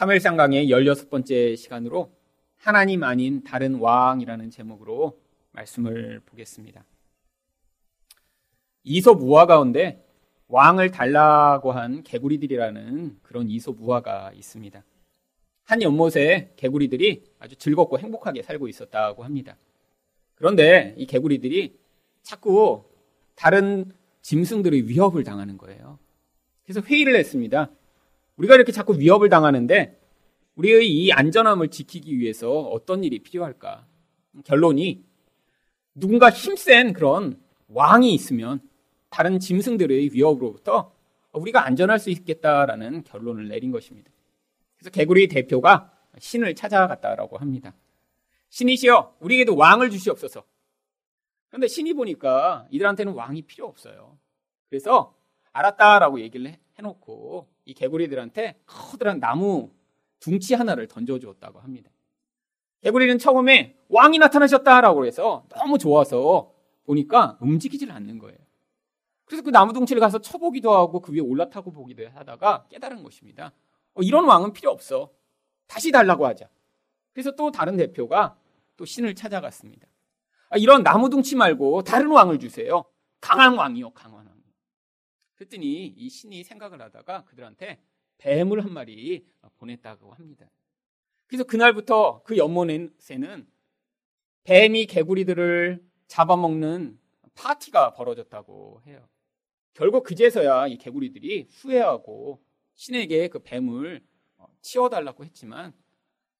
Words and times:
3일상 0.00 0.38
강의 0.38 0.68
16번째 0.68 1.58
시간으로 1.58 2.10
하나님 2.56 3.02
아닌 3.02 3.44
다른 3.44 3.74
왕이라는 3.74 4.48
제목으로 4.48 5.20
말씀을 5.52 6.22
보겠습니다. 6.24 6.86
이솝 8.84 9.20
우화 9.20 9.44
가운데 9.44 10.02
왕을 10.48 10.90
달라고 10.90 11.72
한 11.72 12.02
개구리들이라는 12.02 13.18
그런 13.22 13.50
이솝 13.50 13.76
우화가 13.78 14.32
있습니다. 14.34 14.82
한 15.64 15.82
연못에 15.82 16.54
개구리들이 16.56 17.22
아주 17.38 17.56
즐겁고 17.56 17.98
행복하게 17.98 18.42
살고 18.42 18.68
있었다고 18.68 19.22
합니다. 19.22 19.58
그런데 20.34 20.94
이 20.96 21.04
개구리들이 21.04 21.78
자꾸 22.22 22.84
다른 23.34 23.92
짐승들의 24.22 24.88
위협을 24.88 25.24
당하는 25.24 25.58
거예요. 25.58 25.98
그래서 26.64 26.80
회의를 26.80 27.16
했습니다. 27.16 27.70
우리가 28.40 28.54
이렇게 28.54 28.72
자꾸 28.72 28.98
위협을 28.98 29.28
당하는데 29.28 30.00
우리의 30.54 30.90
이 30.90 31.12
안전함을 31.12 31.68
지키기 31.68 32.18
위해서 32.18 32.50
어떤 32.50 33.04
일이 33.04 33.18
필요할까? 33.18 33.86
결론이 34.44 35.04
누군가 35.94 36.30
힘센 36.30 36.94
그런 36.94 37.38
왕이 37.68 38.14
있으면 38.14 38.60
다른 39.10 39.38
짐승들의 39.38 40.14
위협으로부터 40.14 40.94
우리가 41.32 41.66
안전할 41.66 41.98
수 41.98 42.08
있겠다라는 42.08 43.04
결론을 43.04 43.48
내린 43.48 43.72
것입니다. 43.72 44.10
그래서 44.78 44.90
개구리 44.90 45.28
대표가 45.28 45.92
신을 46.18 46.54
찾아갔다라고 46.54 47.36
합니다. 47.36 47.74
신이시여, 48.48 49.16
우리에게도 49.20 49.54
왕을 49.54 49.90
주시옵소서. 49.90 50.44
그런데 51.48 51.68
신이 51.68 51.92
보니까 51.92 52.66
이들한테는 52.70 53.12
왕이 53.12 53.42
필요 53.42 53.66
없어요. 53.66 54.18
그래서 54.70 55.14
알았다라고 55.52 56.20
얘기를 56.20 56.56
해놓고 56.78 57.48
이 57.70 57.74
개구리들한테 57.74 58.60
커다란 58.66 59.20
나무 59.20 59.70
둥치 60.18 60.54
하나를 60.54 60.88
던져주었다고 60.88 61.60
합니다. 61.60 61.88
개구리는 62.82 63.18
처음에 63.18 63.76
왕이 63.88 64.18
나타나셨다라고 64.18 65.06
해서 65.06 65.46
너무 65.50 65.78
좋아서 65.78 66.52
보니까 66.84 67.38
움직이질 67.40 67.92
않는 67.92 68.18
거예요. 68.18 68.38
그래서 69.24 69.44
그 69.44 69.50
나무 69.50 69.72
둥치를 69.72 70.00
가서 70.00 70.18
쳐보기도 70.18 70.72
하고 70.72 71.00
그 71.00 71.12
위에 71.12 71.20
올라타고 71.20 71.70
보기도 71.70 72.08
하다가 72.12 72.66
깨달은 72.70 73.04
것입니다. 73.04 73.52
어, 73.94 74.02
이런 74.02 74.24
왕은 74.24 74.52
필요 74.52 74.72
없어. 74.72 75.10
다시 75.68 75.92
달라고 75.92 76.26
하자. 76.26 76.48
그래서 77.12 77.30
또 77.36 77.52
다른 77.52 77.76
대표가 77.76 78.36
또 78.76 78.84
신을 78.84 79.14
찾아갔습니다. 79.14 79.86
아, 80.48 80.56
이런 80.56 80.82
나무 80.82 81.08
둥치 81.08 81.36
말고 81.36 81.82
다른 81.82 82.08
왕을 82.08 82.40
주세요. 82.40 82.84
강한 83.20 83.54
왕이요, 83.54 83.90
강한 83.90 84.16
왕. 84.16 84.19
그랬더니 85.40 85.86
이 85.86 86.08
신이 86.10 86.44
생각을 86.44 86.82
하다가 86.82 87.24
그들한테 87.24 87.80
뱀을 88.18 88.62
한 88.62 88.74
마리 88.74 89.26
보냈다고 89.56 90.12
합니다. 90.12 90.50
그래서 91.26 91.44
그날부터 91.44 92.22
그 92.24 92.36
연못에는 92.36 93.46
뱀이 94.44 94.84
개구리들을 94.86 95.82
잡아먹는 96.08 96.98
파티가 97.34 97.94
벌어졌다고 97.94 98.82
해요. 98.86 99.08
결국 99.72 100.02
그제서야 100.04 100.66
이 100.66 100.76
개구리들이 100.76 101.48
후회하고 101.50 102.44
신에게 102.74 103.28
그 103.28 103.38
뱀을 103.38 104.04
어, 104.36 104.46
치워달라고 104.60 105.24
했지만 105.24 105.72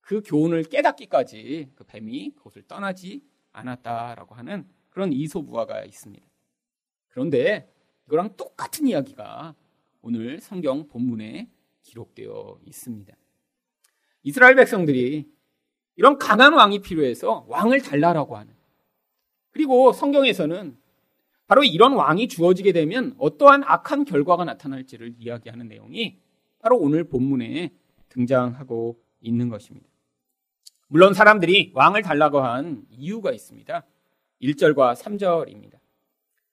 그 0.02 0.20
교훈을 0.22 0.64
깨닫기까지 0.64 1.70
그 1.74 1.84
뱀이 1.84 2.34
그것을 2.34 2.64
떠나지 2.64 3.22
않았다라고 3.52 4.34
하는 4.34 4.68
그런 4.90 5.12
이소부화가 5.12 5.84
있습니다. 5.84 6.26
그런데 7.08 7.72
이거랑 8.10 8.36
똑같은 8.36 8.88
이야기가 8.88 9.54
오늘 10.02 10.40
성경 10.40 10.88
본문에 10.88 11.48
기록되어 11.82 12.58
있습니다. 12.66 13.14
이스라엘 14.24 14.56
백성들이 14.56 15.30
이런 15.94 16.18
강한 16.18 16.52
왕이 16.52 16.80
필요해서 16.80 17.46
왕을 17.48 17.82
달라라고 17.82 18.36
하는 18.36 18.52
그리고 19.50 19.92
성경에서는 19.92 20.76
바로 21.46 21.62
이런 21.62 21.92
왕이 21.94 22.26
주어지게 22.28 22.72
되면 22.72 23.14
어떠한 23.18 23.62
악한 23.64 24.04
결과가 24.04 24.44
나타날지를 24.44 25.14
이야기하는 25.18 25.68
내용이 25.68 26.18
바로 26.58 26.78
오늘 26.78 27.04
본문에 27.04 27.72
등장하고 28.08 29.00
있는 29.20 29.48
것입니다. 29.48 29.88
물론 30.88 31.14
사람들이 31.14 31.70
왕을 31.74 32.02
달라고 32.02 32.40
한 32.40 32.84
이유가 32.90 33.30
있습니다. 33.30 33.86
1절과 34.42 34.96
3절입니다. 34.96 35.78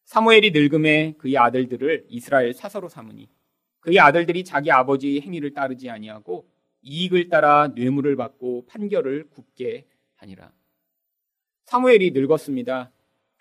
사무엘이 0.07 0.51
늙음에 0.51 1.16
그의 1.18 1.38
아들들을 1.38 2.06
이스라엘 2.07 2.53
사서로 2.53 2.88
삼으니 2.88 3.28
그의 3.81 4.00
아들들이 4.00 4.45
자기 4.45 4.72
아버지의 4.72 5.19
행위를 5.19 5.53
따르지 5.53 5.90
아니하고 5.90 6.50
이익을 6.81 7.28
따라 7.28 7.68
뇌물을 7.75 8.16
받고 8.16 8.68
판결을 8.68 9.28
굽게 9.29 9.85
하니라. 10.16 10.53
사무엘이 11.66 12.12
늙었습니다. 12.12 12.90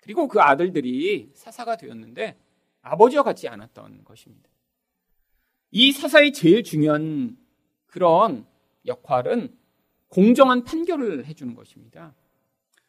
그리고 0.01 0.27
그 0.27 0.41
아들들이 0.41 1.31
사사가 1.33 1.77
되었는데 1.77 2.37
아버지와 2.81 3.23
같지 3.23 3.47
않았던 3.47 4.03
것입니다. 4.03 4.49
이 5.71 5.93
사사의 5.93 6.33
제일 6.33 6.63
중요한 6.63 7.37
그런 7.85 8.45
역할은 8.85 9.55
공정한 10.09 10.65
판결을 10.65 11.27
해주는 11.27 11.55
것입니다. 11.55 12.13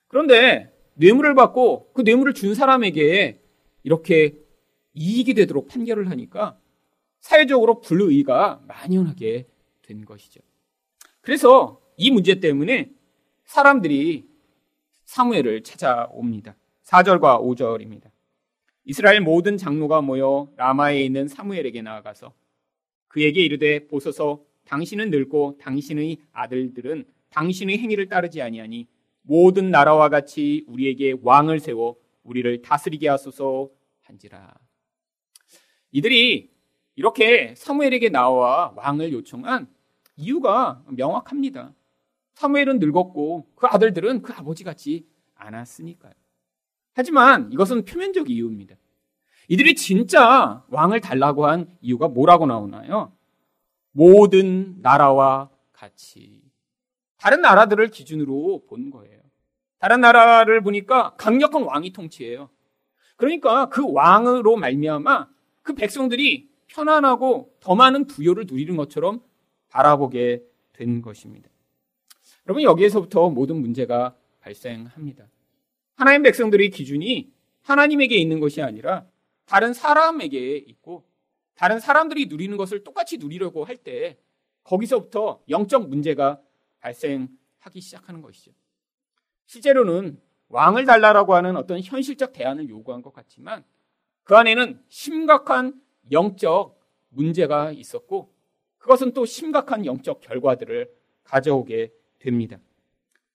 그런데 0.09 0.77
뇌물을 0.95 1.37
받고 1.37 1.93
그 1.93 2.03
뇌물을 2.03 2.35
준 2.35 2.57
사람에게 2.57 3.45
이렇게 3.83 4.37
이익이 4.95 5.35
되도록 5.35 5.69
판결을 5.69 6.11
하니까 6.11 6.59
사회적으로 7.21 7.81
불의가 7.81 8.61
만연하게 8.67 9.47
된 9.83 10.05
것이죠. 10.05 10.41
그래서 11.21 11.81
이 11.97 12.11
문제 12.11 12.41
때문에 12.41 12.91
사람들이 13.45 14.27
사무엘을 15.05 15.63
찾아옵니다. 15.63 16.57
4절과 16.85 17.43
5절입니다. 17.43 18.11
이스라엘 18.85 19.21
모든 19.21 19.57
장로가 19.57 20.01
모여 20.01 20.51
라마에 20.57 21.03
있는 21.03 21.29
사무엘에게 21.29 21.83
나아가서 21.83 22.33
그에게 23.09 23.43
이르되 23.43 23.87
보소서 23.87 24.45
당신은 24.65 25.11
늙고 25.11 25.59
당신의 25.61 26.19
아들들은 26.33 27.05
당신의 27.31 27.79
행위를 27.79 28.09
따르지 28.09 28.41
아니하니 28.43 28.87
모든 29.23 29.71
나라와 29.71 30.09
같이 30.09 30.65
우리에게 30.69 31.17
왕을 31.23 31.61
세워 31.61 31.97
우리를 32.29 32.63
다스리게 32.63 33.09
하소서 33.09 33.71
한지라. 34.03 34.55
이들이 35.93 36.51
이렇게 36.95 37.55
사무엘에게 37.57 38.11
나와 38.11 38.73
왕을 38.77 39.13
요청한 39.13 39.69
이유가 40.17 40.85
명확합니다. 40.89 41.75
사무엘은 42.35 42.79
늙었고 42.79 43.53
그 43.55 43.67
아들들은 43.67 44.23
그 44.23 44.33
아버지 44.33 44.65
같지 44.65 45.07
않았으니까요. 45.35 46.13
하지만 46.95 47.51
이것은 47.53 47.85
표면적 47.85 48.29
이유입니다. 48.29 48.77
이들이 49.49 49.75
진짜 49.77 50.65
왕을 50.69 51.01
달라고 51.01 51.47
한 51.47 51.77
이유가 51.81 52.09
뭐라고 52.09 52.47
나오나요? 52.47 53.17
모든 53.93 54.81
나라와 54.83 55.51
같이. 55.73 56.43
다른 57.17 57.41
나라들을 57.41 57.89
기준으로 57.89 58.67
본 58.69 58.91
거예요. 58.91 59.18
다른 59.79 60.01
나라를 60.01 60.61
보니까 60.63 61.15
강력한 61.17 61.63
왕이 61.63 61.93
통치해요. 61.93 62.51
그러니까 63.17 63.69
그 63.69 63.85
왕으로 63.93 64.57
말미암아 64.57 65.29
그 65.63 65.75
백성들이 65.75 66.49
편안하고 66.69 67.55
더 67.61 67.75
많은 67.75 68.07
부여를 68.07 68.45
누리는 68.47 68.77
것처럼 68.77 69.23
바라보게 69.69 70.43
된 70.73 71.03
것입니다. 71.03 71.49
여러분 72.47 72.63
여기에서부터 72.63 73.31
모든 73.31 73.61
문제가 73.61 74.15
발생합니다. 74.41 75.27
하나님 75.97 76.23
백성들의 76.23 76.71
기준이 76.71 77.31
하나님에게 77.63 78.17
있는 78.17 78.41
것이 78.41 78.63
아니라 78.63 79.05
다른 79.47 79.73
사람에게 79.75 80.57
있고 80.57 81.05
다른 81.55 81.81
사람들이 81.81 82.27
누리는 82.27 82.57
것을 82.57 82.85
똑같이 82.85 83.19
누리려고 83.19 83.65
할 83.65 83.77
때 83.77 84.17
거기서부터 84.63 85.41
영적 85.49 85.89
문제가 85.89 86.41
발생하기 86.81 87.81
시작하는 87.81 88.23
것이죠. 88.23 88.53
실제로는 89.49 90.21
왕을 90.49 90.85
달라라고 90.85 91.35
하는 91.35 91.57
어떤 91.57 91.81
현실적 91.81 92.33
대안을 92.33 92.69
요구한 92.69 93.03
것 93.03 93.13
같지만 93.13 93.65
그 94.23 94.37
안에는 94.37 94.81
심각한 94.89 95.81
영적 96.13 96.79
문제가 97.09 97.73
있었고 97.73 98.33
그것은 98.77 99.13
또 99.13 99.25
심각한 99.25 99.85
영적 99.85 100.21
결과들을 100.21 100.91
가져오게 101.25 101.93
됩니다. 102.19 102.59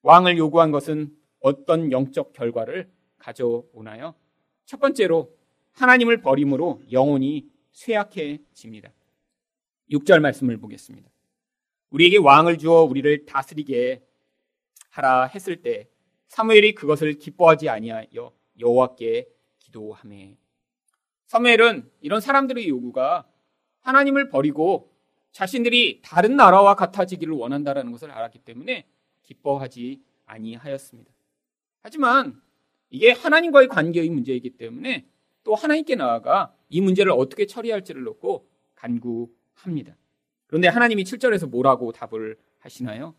왕을 0.03 0.37
요구한 0.37 0.71
것은 0.71 1.15
어떤 1.39 1.91
영적 1.91 2.33
결과를 2.33 2.89
가져오나요? 3.17 4.13
첫 4.65 4.79
번째로 4.79 5.35
하나님을 5.71 6.21
버림으로 6.21 6.81
영혼이 6.91 7.49
쇠약해집니다. 7.71 8.91
6절 9.91 10.19
말씀을 10.19 10.57
보겠습니다. 10.57 11.09
우리에게 11.89 12.17
왕을 12.17 12.59
주어 12.59 12.83
우리를 12.83 13.25
다스리게 13.25 14.03
하라 14.89 15.25
했을 15.25 15.61
때 15.61 15.89
사무엘이 16.33 16.73
그것을 16.73 17.13
기뻐하지 17.19 17.69
아니하여 17.69 18.33
여호와께 18.59 19.29
기도하매. 19.59 20.35
사무엘은 21.27 21.91
이런 22.01 22.21
사람들의 22.21 22.67
요구가 22.69 23.27
하나님을 23.81 24.29
버리고 24.29 24.91
자신들이 25.31 26.01
다른 26.03 26.35
나라와 26.35 26.75
같아지기를 26.75 27.35
원한다라는 27.35 27.91
것을 27.91 28.09
알았기 28.09 28.39
때문에 28.39 28.87
기뻐하지 29.21 30.01
아니하였습니다. 30.25 31.11
하지만 31.83 32.41
이게 32.89 33.11
하나님과의 33.11 33.67
관계의 33.67 34.09
문제이기 34.09 34.57
때문에 34.57 35.05
또 35.43 35.53
하나님께 35.53 35.93
나아가 35.95 36.51
이 36.67 36.81
문제를 36.81 37.11
어떻게 37.11 37.45
처리할지를 37.45 38.01
놓고 38.01 38.49
간구합니다. 38.73 39.95
그런데 40.47 40.67
하나님이 40.67 41.03
7절에서 41.03 41.47
뭐라고 41.47 41.91
답을 41.91 42.39
하시나요? 42.57 43.13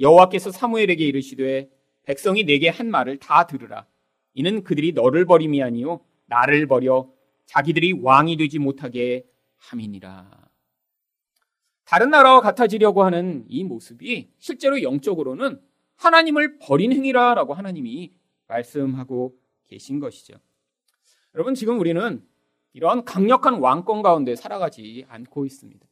여호와께서 0.00 0.50
사무엘에게 0.50 1.06
이르시되 1.06 1.70
백성이 2.02 2.44
내게 2.44 2.68
한 2.68 2.90
말을 2.90 3.18
다 3.18 3.46
들으라. 3.46 3.86
이는 4.34 4.62
그들이 4.64 4.92
너를 4.92 5.24
버림이 5.24 5.62
아니요 5.62 6.04
나를 6.26 6.66
버려 6.66 7.10
자기들이 7.46 7.92
왕이 7.92 8.36
되지 8.36 8.58
못하게 8.58 9.26
함이니라. 9.58 10.50
다른 11.84 12.10
나라와 12.10 12.40
같아지려고 12.40 13.04
하는 13.04 13.44
이 13.48 13.64
모습이 13.64 14.30
실제로 14.38 14.82
영적으로는 14.82 15.60
하나님을 15.96 16.58
버린 16.58 16.92
행위라라고 16.92 17.54
하나님이 17.54 18.12
말씀하고 18.48 19.38
계신 19.66 20.00
것이죠. 20.00 20.34
여러분 21.34 21.54
지금 21.54 21.78
우리는 21.78 22.24
이러한 22.72 23.04
강력한 23.04 23.54
왕권 23.54 24.02
가운데 24.02 24.34
살아가지 24.34 25.04
않고 25.08 25.44
있습니다. 25.44 25.86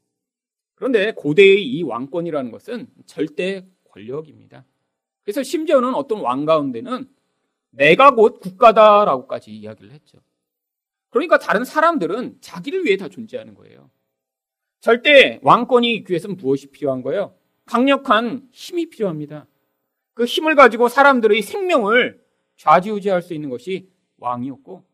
그런데 0.74 1.12
고대의 1.12 1.66
이 1.66 1.82
왕권이라는 1.82 2.50
것은 2.50 2.88
절대 3.04 3.66
권력입니다. 3.84 4.64
그래서 5.24 5.42
심지어는 5.42 5.94
어떤 5.94 6.20
왕 6.20 6.44
가운데는 6.44 7.08
내가 7.70 8.14
곧 8.14 8.40
국가다라고까지 8.40 9.50
이야기를 9.52 9.92
했죠. 9.92 10.18
그러니까 11.10 11.38
다른 11.38 11.64
사람들은 11.64 12.38
자기를 12.40 12.84
위해 12.84 12.96
다 12.96 13.08
존재하는 13.08 13.54
거예요. 13.54 13.90
절대 14.80 15.38
왕권이 15.42 15.94
있기 15.96 16.12
위해서는 16.12 16.36
무엇이 16.36 16.68
필요한 16.68 17.02
거예요? 17.02 17.34
강력한 17.66 18.48
힘이 18.50 18.88
필요합니다. 18.88 19.46
그 20.14 20.24
힘을 20.24 20.54
가지고 20.54 20.88
사람들의 20.88 21.42
생명을 21.42 22.24
좌지우지할 22.56 23.22
수 23.22 23.34
있는 23.34 23.50
것이 23.50 23.90
왕이었고, 24.18 24.84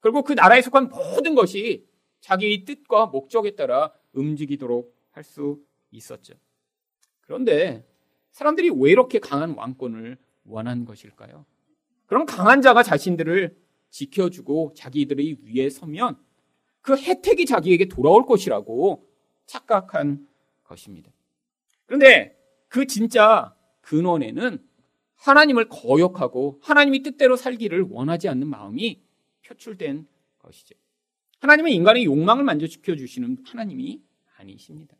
그리고 0.00 0.22
그 0.22 0.32
나라에 0.32 0.62
속한 0.62 0.88
모든 0.88 1.34
것이 1.34 1.86
자기의 2.20 2.64
뜻과 2.64 3.06
목적에 3.06 3.54
따라 3.54 3.92
움직이도록 4.12 4.94
할 5.12 5.24
수 5.24 5.58
있었죠. 5.90 6.34
그런데 7.22 7.86
사람들이 8.36 8.68
왜 8.68 8.90
이렇게 8.90 9.18
강한 9.18 9.52
왕권을 9.52 10.18
원한 10.44 10.84
것일까요? 10.84 11.46
그럼 12.04 12.26
강한 12.26 12.60
자가 12.60 12.82
자신들을 12.82 13.56
지켜주고 13.88 14.74
자기들의 14.76 15.38
위에 15.42 15.70
서면 15.70 16.18
그 16.82 16.98
혜택이 16.98 17.46
자기에게 17.46 17.86
돌아올 17.86 18.26
것이라고 18.26 19.08
착각한 19.46 20.28
것입니다. 20.64 21.10
그런데 21.86 22.38
그 22.68 22.86
진짜 22.86 23.56
근원에는 23.80 24.62
하나님을 25.14 25.70
거역하고 25.70 26.60
하나님이 26.60 27.02
뜻대로 27.04 27.36
살기를 27.36 27.86
원하지 27.88 28.28
않는 28.28 28.48
마음이 28.48 29.00
표출된 29.46 30.06
것이죠. 30.40 30.74
하나님은 31.38 31.70
인간의 31.70 32.04
욕망을 32.04 32.44
만족시켜 32.44 32.96
주시는 32.96 33.38
하나님이 33.46 34.02
아니십니다. 34.36 34.94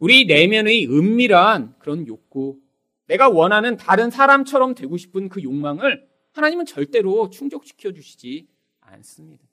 우리 0.00 0.24
내면의 0.24 0.86
은밀한 0.86 1.74
그런 1.78 2.06
욕구, 2.06 2.58
내가 3.06 3.28
원하는 3.28 3.76
다른 3.76 4.10
사람처럼 4.10 4.74
되고 4.74 4.96
싶은 4.96 5.28
그 5.28 5.42
욕망을 5.42 6.08
하나님은 6.32 6.64
절대로 6.64 7.28
충족시켜 7.28 7.92
주시지 7.92 8.48
않습니다. 8.80 9.44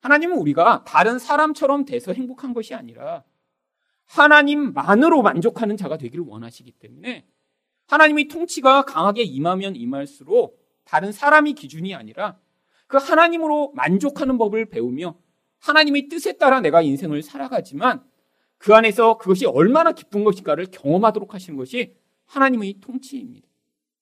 하나님은 0.00 0.36
우리가 0.36 0.84
다른 0.84 1.20
사람처럼 1.20 1.84
돼서 1.84 2.12
행복한 2.12 2.54
것이 2.54 2.74
아니라 2.74 3.22
하나님만으로 4.06 5.22
만족하는 5.22 5.76
자가 5.76 5.96
되기를 5.96 6.24
원하시기 6.26 6.72
때문에 6.72 7.28
하나님의 7.86 8.28
통치가 8.28 8.82
강하게 8.82 9.22
임하면 9.22 9.76
임할수록 9.76 10.58
다른 10.84 11.12
사람이 11.12 11.52
기준이 11.52 11.94
아니라 11.94 12.36
그 12.88 12.96
하나님으로 12.96 13.72
만족하는 13.76 14.38
법을 14.38 14.70
배우며 14.70 15.16
하나님의 15.60 16.08
뜻에 16.08 16.36
따라 16.36 16.60
내가 16.60 16.82
인생을 16.82 17.22
살아가지만 17.22 18.02
그 18.58 18.74
안에서 18.74 19.18
그것이 19.18 19.46
얼마나 19.46 19.92
기쁜 19.92 20.24
것인가를 20.24 20.66
경험하도록 20.66 21.32
하시는 21.32 21.56
것이 21.56 21.94
하나님의 22.26 22.74
통치입니다. 22.80 23.48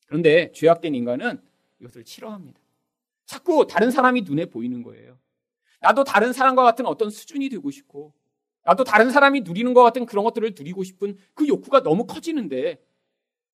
그런데 0.07 0.51
죄악된 0.53 0.95
인간은 0.95 1.41
이것을 1.81 2.05
싫어합니다. 2.07 2.61
자꾸 3.27 3.67
다른 3.67 3.91
사람이 3.91 4.23
눈에 4.23 4.47
보이는 4.47 4.83
거예요. 4.83 5.19
나도 5.81 6.05
다른 6.05 6.33
사람과 6.33 6.63
같은 6.63 6.87
어떤 6.87 7.11
수준이 7.11 7.49
되고 7.49 7.71
싶고 7.71 8.15
나도 8.65 8.85
다른 8.85 9.11
사람이 9.11 9.43
누리는 9.43 9.75
것 9.75 9.83
같은 9.83 10.07
그런 10.07 10.25
것들을 10.25 10.55
누리고 10.59 10.83
싶은 10.83 11.17
그 11.35 11.47
욕구가 11.47 11.83
너무 11.83 12.07
커지는데 12.07 12.83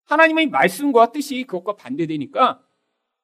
하나님의 0.04 0.46
말씀과 0.46 1.12
뜻이 1.12 1.44
그것과 1.44 1.76
반대되니까 1.76 2.62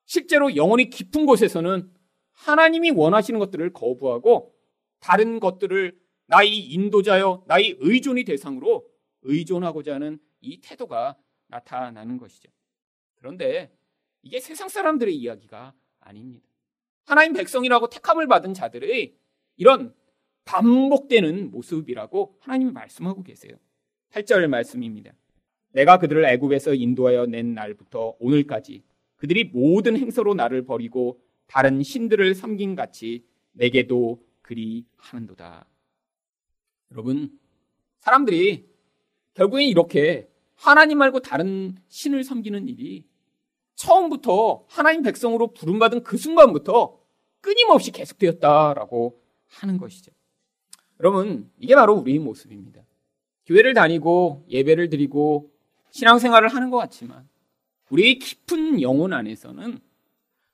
실제로 0.04 0.54
영혼이 0.56 0.90
깊은 0.90 1.26
곳에서는 1.26 1.90
하나님이 2.32 2.90
원하시는 2.90 3.38
것들을 3.40 3.72
거부하고 3.72 4.54
다른 5.00 5.40
것들을 5.40 5.98
나의 6.28 6.58
인도자여 6.58 7.44
나의 7.46 7.76
의존이 7.80 8.25
대상으로 8.25 8.86
의존하고자 9.22 9.94
하는 9.94 10.19
이 10.40 10.60
태도가 10.60 11.16
나타나는 11.48 12.19
것이죠. 12.19 12.48
그런데 13.16 13.70
이게 14.22 14.40
세상 14.40 14.69
사람들의 14.69 15.14
이야기가 15.14 15.75
아닙니다. 16.00 16.46
하나님 17.04 17.32
백성이라고 17.32 17.88
택함을 17.88 18.26
받은 18.28 18.54
자들의 18.54 19.16
이런 19.56 19.94
반복되는 20.44 21.50
모습이라고 21.50 22.36
하나님이 22.40 22.72
말씀하고 22.72 23.22
계세요. 23.22 23.56
8절 24.10 24.46
말씀입니다. 24.48 25.12
내가 25.72 25.98
그들을 25.98 26.24
애굽에서 26.24 26.74
인도하여 26.74 27.26
낸 27.26 27.54
날부터 27.54 28.16
오늘까지 28.19 28.82
그들이 29.16 29.44
모든 29.44 29.96
행서로 29.96 30.34
나를 30.34 30.64
버리고 30.64 31.20
다른 31.46 31.82
신들을 31.82 32.34
섬긴 32.34 32.74
같이 32.74 33.24
내게도 33.52 34.22
그리 34.42 34.86
하는도다. 34.96 35.66
여러분, 36.93 37.38
사람들이 37.99 38.67
결국엔 39.35 39.69
이렇게 39.69 40.29
하나님 40.55 40.99
말고 40.99 41.20
다른 41.20 41.76
신을 41.88 42.25
섬기는 42.25 42.69
일이 42.69 43.06
처음부터 43.75 44.64
하나님 44.69 45.02
백성으로 45.02 45.52
부름받은 45.52 46.02
그 46.02 46.17
순간부터 46.17 46.99
끊임없이 47.40 47.93
계속되었다라고 47.93 49.23
하는 49.46 49.79
것이죠. 49.79 50.11
여러분, 51.00 51.50
이게 51.58 51.75
바로 51.75 51.94
우리의 51.94 52.19
모습입니다. 52.19 52.82
교회를 53.46 53.75
다니고 53.75 54.46
예배를 54.49 54.91
드리고 54.91 55.52
신앙생활을 55.91 56.49
하는 56.49 56.70
것 56.70 56.76
같지만 56.79 57.29
우리의 57.91 58.19
깊은 58.19 58.82
영혼 58.82 59.12
안에서는 59.12 59.81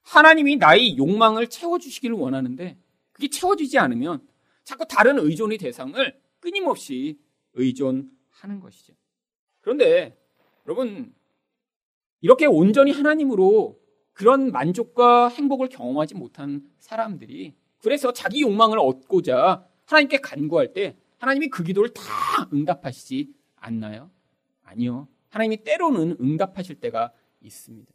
하나님이 0.02 0.56
나의 0.56 0.96
욕망을 0.98 1.48
채워주시기를 1.48 2.14
원하는데 2.14 2.78
그게 3.12 3.28
채워지지 3.28 3.78
않으면 3.78 4.20
자꾸 4.64 4.86
다른 4.86 5.18
의존의 5.18 5.58
대상을 5.58 6.23
끊임없이 6.44 7.18
의존하는 7.54 8.60
것이죠. 8.60 8.92
그런데 9.62 10.14
여러분 10.66 11.14
이렇게 12.20 12.44
온전히 12.44 12.92
하나님으로 12.92 13.80
그런 14.12 14.52
만족과 14.52 15.28
행복을 15.28 15.70
경험하지 15.70 16.16
못한 16.16 16.62
사람들이 16.78 17.54
그래서 17.78 18.12
자기 18.12 18.42
욕망을 18.42 18.78
얻고자 18.78 19.66
하나님께 19.86 20.18
간구할 20.18 20.74
때 20.74 20.96
하나님이 21.16 21.48
그 21.48 21.64
기도를 21.64 21.94
다 21.94 22.02
응답하시지 22.52 23.32
않나요? 23.56 24.10
아니요. 24.62 25.08
하나님이 25.30 25.64
때로는 25.64 26.18
응답하실 26.20 26.76
때가 26.76 27.12
있습니다. 27.40 27.90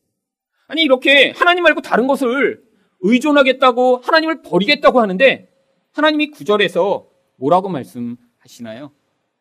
아니 0.68 0.82
이렇게 0.82 1.32
하나님 1.32 1.64
말고 1.64 1.82
다른 1.82 2.08
것을 2.08 2.64
의존하겠다고 3.02 3.98
하나님을 3.98 4.42
버리겠다고 4.42 5.00
하는데 5.00 5.54
하나님이 5.92 6.32
구절에서 6.32 7.10
뭐라고 7.36 7.70
말씀 7.70 8.18
하시나요? 8.40 8.92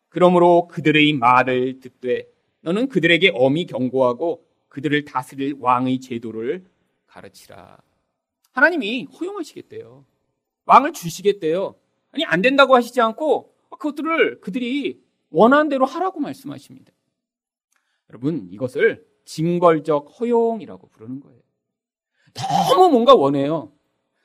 그러므로 0.09 0.67
그들의 0.67 1.13
말을 1.13 1.79
듣되 1.79 2.27
너는 2.61 2.89
그들에게 2.89 3.31
엄히 3.33 3.65
경고하고 3.65 4.45
그들을 4.67 5.05
다스릴 5.05 5.55
왕의 5.59 5.99
제도를 5.99 6.65
가르치라. 7.07 7.77
하나님이 8.51 9.05
허용하시겠대요. 9.05 10.05
왕을 10.65 10.93
주시겠대요. 10.93 11.75
아니, 12.11 12.25
안 12.25 12.41
된다고 12.41 12.75
하시지 12.75 12.99
않고 13.01 13.53
그것들을 13.71 14.41
그들이 14.41 15.01
원하는 15.29 15.69
대로 15.69 15.85
하라고 15.85 16.19
말씀하십니다. 16.19 16.91
여러분, 18.09 18.47
이것을 18.51 19.05
징벌적 19.25 20.19
허용이라고 20.19 20.87
부르는 20.89 21.19
거예요. 21.19 21.39
너무 22.33 22.89
뭔가 22.89 23.15
원해요. 23.15 23.71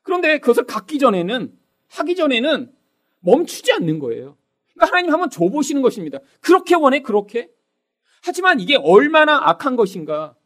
그런데 0.02 0.38
그것을 0.38 0.64
갖기 0.66 0.98
전에는, 0.98 1.56
하기 1.88 2.14
전에는 2.14 2.74
멈추지 3.20 3.72
않는 3.72 3.98
거예요. 3.98 4.36
그러니까 4.74 4.86
하나님 4.94 5.12
한번 5.12 5.30
줘보시는 5.30 5.82
것입니다. 5.82 6.18
그렇게 6.40 6.74
원해, 6.74 7.00
그렇게? 7.00 7.50
하지만 8.22 8.60
이게 8.60 8.76
얼마나 8.76 9.48
악한 9.48 9.76
것인가? 9.76 10.36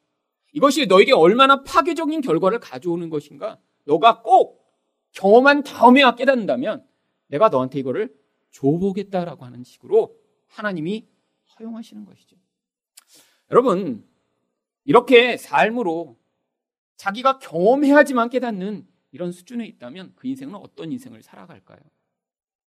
이것이 0.52 0.86
너에게 0.86 1.12
얼마나 1.12 1.62
파괴적인 1.62 2.20
결과를 2.20 2.58
가져오는 2.60 3.08
것인가? 3.10 3.58
너가 3.84 4.22
꼭 4.22 4.66
경험한 5.12 5.62
다음에야 5.62 6.14
깨닫는다면 6.14 6.86
내가 7.28 7.48
너한테 7.48 7.78
이거를 7.78 8.14
줘보겠다라고 8.50 9.44
하는 9.44 9.64
식으로 9.64 10.16
하나님이 10.48 11.06
허용하시는 11.58 12.04
것이죠. 12.04 12.36
여러분, 13.50 14.06
이렇게 14.84 15.36
삶으로 15.36 16.18
자기가 16.96 17.38
경험해야지만 17.38 18.28
깨닫는 18.30 18.86
이런 19.12 19.32
수준에 19.32 19.66
있다면 19.66 20.12
그 20.16 20.26
인생은 20.26 20.54
어떤 20.56 20.92
인생을 20.92 21.22
살아갈까요? 21.22 21.78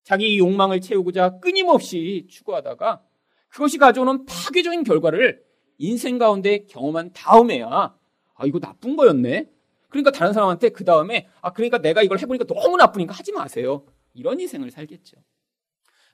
자기 0.04 0.38
욕망을 0.40 0.82
채우고자 0.82 1.40
끊임없이 1.40 2.28
추구하다가 2.30 3.04
그것이 3.50 3.78
가져오는 3.78 4.26
파괴적인 4.26 4.84
결과를 4.84 5.44
인생 5.78 6.18
가운데 6.18 6.66
경험한 6.66 7.14
다음에야 7.14 7.96
아 8.36 8.46
이거 8.46 8.60
나쁜 8.60 8.96
거였네. 8.96 9.50
그러니까 9.90 10.12
다른 10.12 10.32
사람한테 10.34 10.70
그 10.70 10.86
다음에 10.86 11.28
아 11.42 11.52
그러니까 11.52 11.78
내가 11.80 12.02
이걸 12.02 12.18
해보니까 12.20 12.46
너무 12.46 12.78
나쁘니까 12.78 13.14
하지 13.14 13.32
마세요. 13.32 13.86
이런 14.14 14.40
인생을 14.40 14.72
살겠죠. 14.72 15.18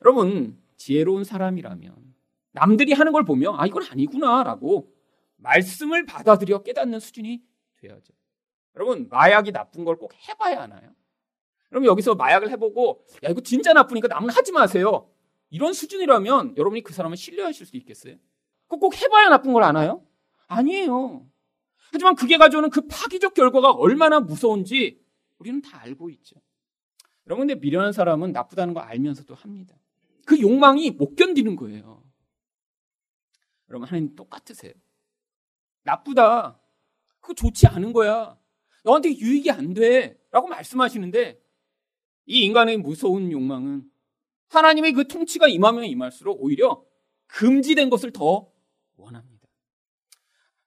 여러분 0.03 0.59
지혜로운 0.77 1.23
사람이라면 1.23 1.95
남들이 2.53 2.93
하는 2.93 3.11
걸 3.11 3.23
보면 3.23 3.55
아 3.59 3.65
이건 3.67 3.83
아니구나라고 3.89 4.91
말씀을 5.37 6.05
받아들여 6.05 6.63
깨닫는 6.63 6.99
수준이 6.99 7.41
돼야죠. 7.79 8.13
여러분 8.75 9.07
마약이 9.09 9.51
나쁜 9.51 9.85
걸 9.85 9.95
꼭 9.97 10.11
해봐야 10.27 10.61
하나요? 10.61 10.91
그럼 11.69 11.85
여기서 11.85 12.15
마약을 12.15 12.49
해보고 12.51 13.05
야 13.23 13.29
이거 13.29 13.41
진짜 13.41 13.73
나쁘니까 13.73 14.07
남은 14.07 14.29
하지 14.29 14.51
마세요. 14.51 15.09
이런 15.49 15.73
수준이라면 15.73 16.57
여러분이 16.57 16.81
그 16.83 16.93
사람을 16.93 17.17
신뢰하실 17.17 17.65
수 17.65 17.77
있겠어요? 17.77 18.15
꼭 18.67 18.95
해봐야 18.95 19.29
나쁜 19.29 19.53
걸 19.53 19.63
아나요? 19.63 20.05
아니에요. 20.47 21.25
하지만 21.91 22.15
그게 22.15 22.37
가져오는 22.37 22.69
그 22.69 22.81
파기적 22.87 23.33
결과가 23.33 23.71
얼마나 23.71 24.19
무서운지 24.19 25.01
우리는 25.37 25.61
다 25.61 25.79
알고 25.81 26.09
있죠. 26.11 26.35
여러분, 27.27 27.47
근데 27.47 27.59
미련한 27.59 27.91
사람은 27.91 28.31
나쁘다는 28.31 28.73
거 28.73 28.79
알면서도 28.79 29.35
합니다. 29.35 29.75
그 30.25 30.39
욕망이 30.39 30.91
못 30.91 31.15
견디는 31.15 31.55
거예요. 31.55 32.03
여러분, 33.69 33.87
하나님 33.87 34.15
똑같으세요. 34.15 34.73
나쁘다. 35.83 36.59
그거 37.19 37.33
좋지 37.33 37.67
않은 37.67 37.93
거야. 37.93 38.37
너한테 38.83 39.09
유익이 39.09 39.51
안 39.51 39.73
돼. 39.73 40.17
라고 40.31 40.47
말씀하시는데 40.47 41.41
이 42.27 42.43
인간의 42.43 42.77
무서운 42.77 43.31
욕망은 43.31 43.89
하나님의 44.49 44.93
그 44.93 45.07
통치가 45.07 45.47
임하면 45.47 45.85
임할수록 45.85 46.41
오히려 46.41 46.83
금지된 47.27 47.89
것을 47.89 48.11
더 48.11 48.51
원합니다. 48.97 49.47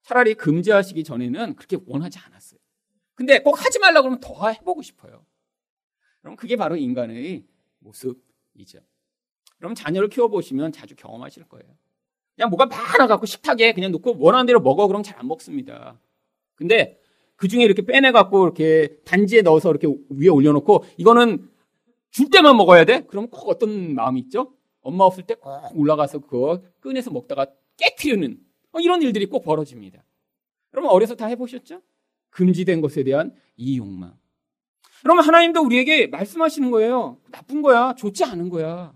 차라리 0.02 0.34
금지하시기 0.34 1.04
전에는 1.04 1.54
그렇게 1.56 1.78
원하지 1.86 2.18
않았어요. 2.18 2.58
근데 3.14 3.40
꼭 3.42 3.64
하지 3.64 3.78
말라고 3.78 4.06
하면 4.06 4.20
더 4.20 4.48
해보고 4.48 4.82
싶어요. 4.82 5.24
그럼 6.20 6.36
그게 6.36 6.56
바로 6.56 6.76
인간의 6.76 7.46
모습이죠. 7.78 8.80
그럼 9.58 9.74
자녀를 9.74 10.08
키워보시면 10.08 10.72
자주 10.72 10.96
경험하실 10.96 11.44
거예요. 11.44 11.76
그냥 12.34 12.48
뭐가 12.50 12.66
많아갖고 12.66 13.26
식탁에 13.26 13.74
그냥 13.74 13.92
놓고 13.92 14.16
원하는 14.18 14.46
대로 14.46 14.60
먹어 14.60 14.86
그럼 14.86 15.02
잘 15.02 15.18
안 15.20 15.28
먹습니다. 15.28 16.00
근데 16.54 16.99
그 17.40 17.48
중에 17.48 17.64
이렇게 17.64 17.80
빼내갖고 17.80 18.44
이렇게 18.44 18.96
단지에 19.06 19.40
넣어서 19.40 19.70
이렇게 19.70 19.88
위에 20.10 20.28
올려놓고 20.28 20.84
이거는 20.98 21.48
줄 22.10 22.28
때만 22.28 22.54
먹어야 22.54 22.84
돼? 22.84 23.00
그럼 23.06 23.28
꼭 23.28 23.48
어떤 23.48 23.94
마음이 23.94 24.20
있죠? 24.20 24.52
엄마 24.82 25.04
없을 25.04 25.24
때 25.24 25.34
꼭 25.36 25.50
올라가서 25.74 26.18
그거 26.18 26.62
꺼내서 26.82 27.10
먹다가 27.10 27.46
깨트리는 27.78 28.38
어, 28.72 28.80
이런 28.80 29.00
일들이 29.00 29.24
꼭 29.24 29.42
벌어집니다. 29.42 30.04
여러분 30.74 30.90
어려서 30.90 31.14
다 31.14 31.26
해보셨죠? 31.28 31.80
금지된 32.28 32.82
것에 32.82 33.04
대한 33.04 33.34
이 33.56 33.78
욕망. 33.78 34.14
그러면 35.02 35.24
하나님도 35.24 35.62
우리에게 35.62 36.08
말씀하시는 36.08 36.70
거예요. 36.70 37.16
나쁜 37.32 37.62
거야. 37.62 37.94
좋지 37.94 38.22
않은 38.22 38.50
거야. 38.50 38.94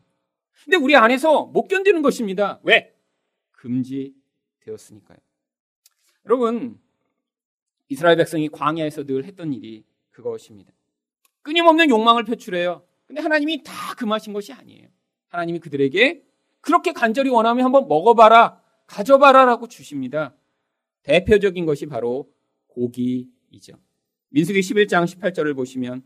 근데 0.65 0.77
우리 0.77 0.95
안에서 0.97 1.47
못 1.47 1.67
견디는 1.67 2.03
것입니다. 2.03 2.61
왜? 2.63 2.95
금지되었으니까요. 3.53 5.17
여러분, 6.27 6.79
이스라엘 7.89 8.17
백성이 8.17 8.49
광야에서 8.49 9.05
늘 9.05 9.25
했던 9.25 9.53
일이 9.53 9.85
그것입니다. 10.11 10.73
끊임없는 11.43 11.91
욕망을 11.91 12.25
표출해요. 12.25 12.85
근데 13.07 13.21
하나님이 13.21 13.63
다 13.63 13.95
금하신 13.97 14.33
것이 14.33 14.53
아니에요. 14.53 14.89
하나님이 15.29 15.59
그들에게 15.59 16.23
그렇게 16.61 16.93
간절히 16.93 17.29
원하면 17.31 17.65
한번 17.65 17.87
먹어봐라, 17.89 18.61
가져봐라 18.87 19.45
라고 19.45 19.69
주십니다. 19.69 20.35
대표적인 21.03 21.67
것이 21.67 21.87
바로 21.87 22.31
고기이죠. 22.69 23.75
민수기 24.31 24.61
11장 24.61 25.05
18절을 25.05 25.55
보시면 25.55 26.03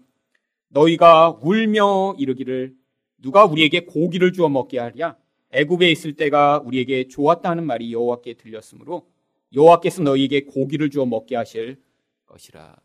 너희가 0.68 1.38
울며 1.40 2.16
이르기를 2.18 2.75
누가 3.18 3.44
우리에게 3.44 3.85
고기를 3.87 4.32
주어 4.32 4.49
먹게 4.49 4.78
하랴 4.78 5.16
애굽에 5.50 5.90
있을 5.90 6.14
때가 6.14 6.61
우리에게 6.64 7.08
좋았다는 7.08 7.64
말이 7.64 7.92
여호와께 7.92 8.35
들렸으므로 8.35 9.08
여호와께서 9.55 10.02
너희에게 10.02 10.45
고기를 10.45 10.90
주어 10.90 11.07
먹게 11.07 11.37
하실 11.37 11.83
것이라. 12.26 12.76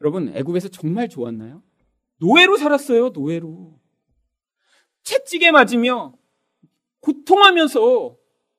여러분 0.00 0.34
애굽에서 0.34 0.68
정말 0.68 1.08
좋았나요? 1.08 1.62
노예로 2.18 2.56
살았어요, 2.56 3.10
노예로. 3.10 3.78
채찍에 5.02 5.50
맞으며 5.50 6.14
고통하면서 7.00 8.16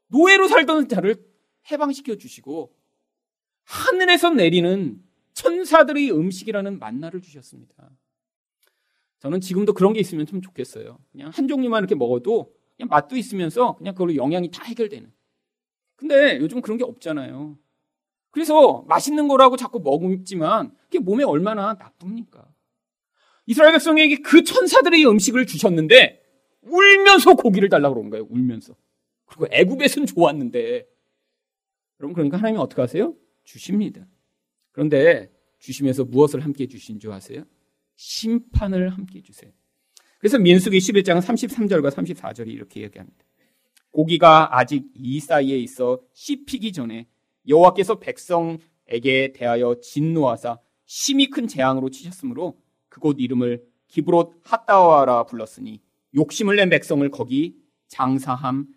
노예로 0.07 0.47
살던 0.47 0.87
자를 0.87 1.23
해방시켜 1.71 2.15
주시고 2.15 2.75
하늘에서 3.63 4.31
내리는 4.31 5.03
천사들의 5.33 6.11
음식이라는 6.11 6.79
만나를 6.79 7.21
주셨습니다. 7.21 7.91
저는 9.19 9.41
지금도 9.41 9.73
그런 9.73 9.93
게 9.93 9.99
있으면 9.99 10.25
좀 10.25 10.41
좋겠어요. 10.41 10.97
그냥 11.11 11.29
한 11.29 11.47
종류만 11.47 11.81
이렇게 11.81 11.93
먹어도 11.93 12.53
그냥 12.75 12.89
맛도 12.89 13.15
있으면서 13.15 13.75
그냥 13.75 13.93
그걸로 13.93 14.15
영양이 14.15 14.49
다 14.49 14.63
해결되는. 14.63 15.11
근데 15.99 16.39
요즘 16.39 16.61
그런 16.61 16.77
게 16.77 16.85
없잖아요. 16.85 17.57
그래서 18.31 18.85
맛있는 18.87 19.27
거라고 19.27 19.57
자꾸 19.57 19.81
먹지만 19.81 20.73
그게 20.83 20.97
몸에 20.97 21.25
얼마나 21.25 21.73
나쁩니까? 21.73 22.47
이스라엘 23.45 23.73
백성에게 23.73 24.21
그 24.21 24.45
천사들의 24.45 25.05
음식을 25.05 25.45
주셨는데 25.45 26.23
울면서 26.61 27.33
고기를 27.33 27.67
달라고 27.67 27.95
그런 27.95 28.09
거예요. 28.11 28.27
울면서. 28.29 28.77
그리고 29.25 29.47
애굽에선 29.51 30.05
좋았는데 30.05 30.87
여러분 31.99 32.13
그러니까 32.13 32.37
하나님이 32.37 32.61
어떻게 32.61 32.81
하세요? 32.81 33.13
주십니다. 33.43 34.07
그런데 34.71 35.29
주시면서 35.57 36.05
무엇을 36.05 36.39
함께 36.39 36.65
주신 36.67 36.97
줄 36.99 37.11
아세요? 37.11 37.43
심판을 37.97 38.87
함께 38.87 39.21
주세요. 39.21 39.51
그래서 40.19 40.39
민수기 40.39 40.77
11장 40.77 41.19
33절과 41.19 41.91
34절이 41.91 42.47
이렇게 42.47 42.83
얘기합니다. 42.83 43.25
고기가 43.91 44.57
아직 44.57 44.85
이 44.93 45.19
사이에 45.19 45.57
있어 45.57 45.99
씹히기 46.13 46.73
전에 46.73 47.07
여호와께서 47.47 47.99
백성에게 47.99 49.33
대하여 49.33 49.79
진노하사 49.81 50.59
심히 50.85 51.29
큰 51.29 51.47
재앙으로 51.47 51.89
치셨으므로 51.89 52.59
그곳 52.87 53.17
이름을 53.19 53.63
기브롯 53.87 54.39
핫다와라 54.43 55.23
불렀으니 55.25 55.81
욕심을 56.15 56.55
낸 56.55 56.69
백성을 56.69 57.07
거기 57.11 57.55
장사함이었더라. 57.87 58.69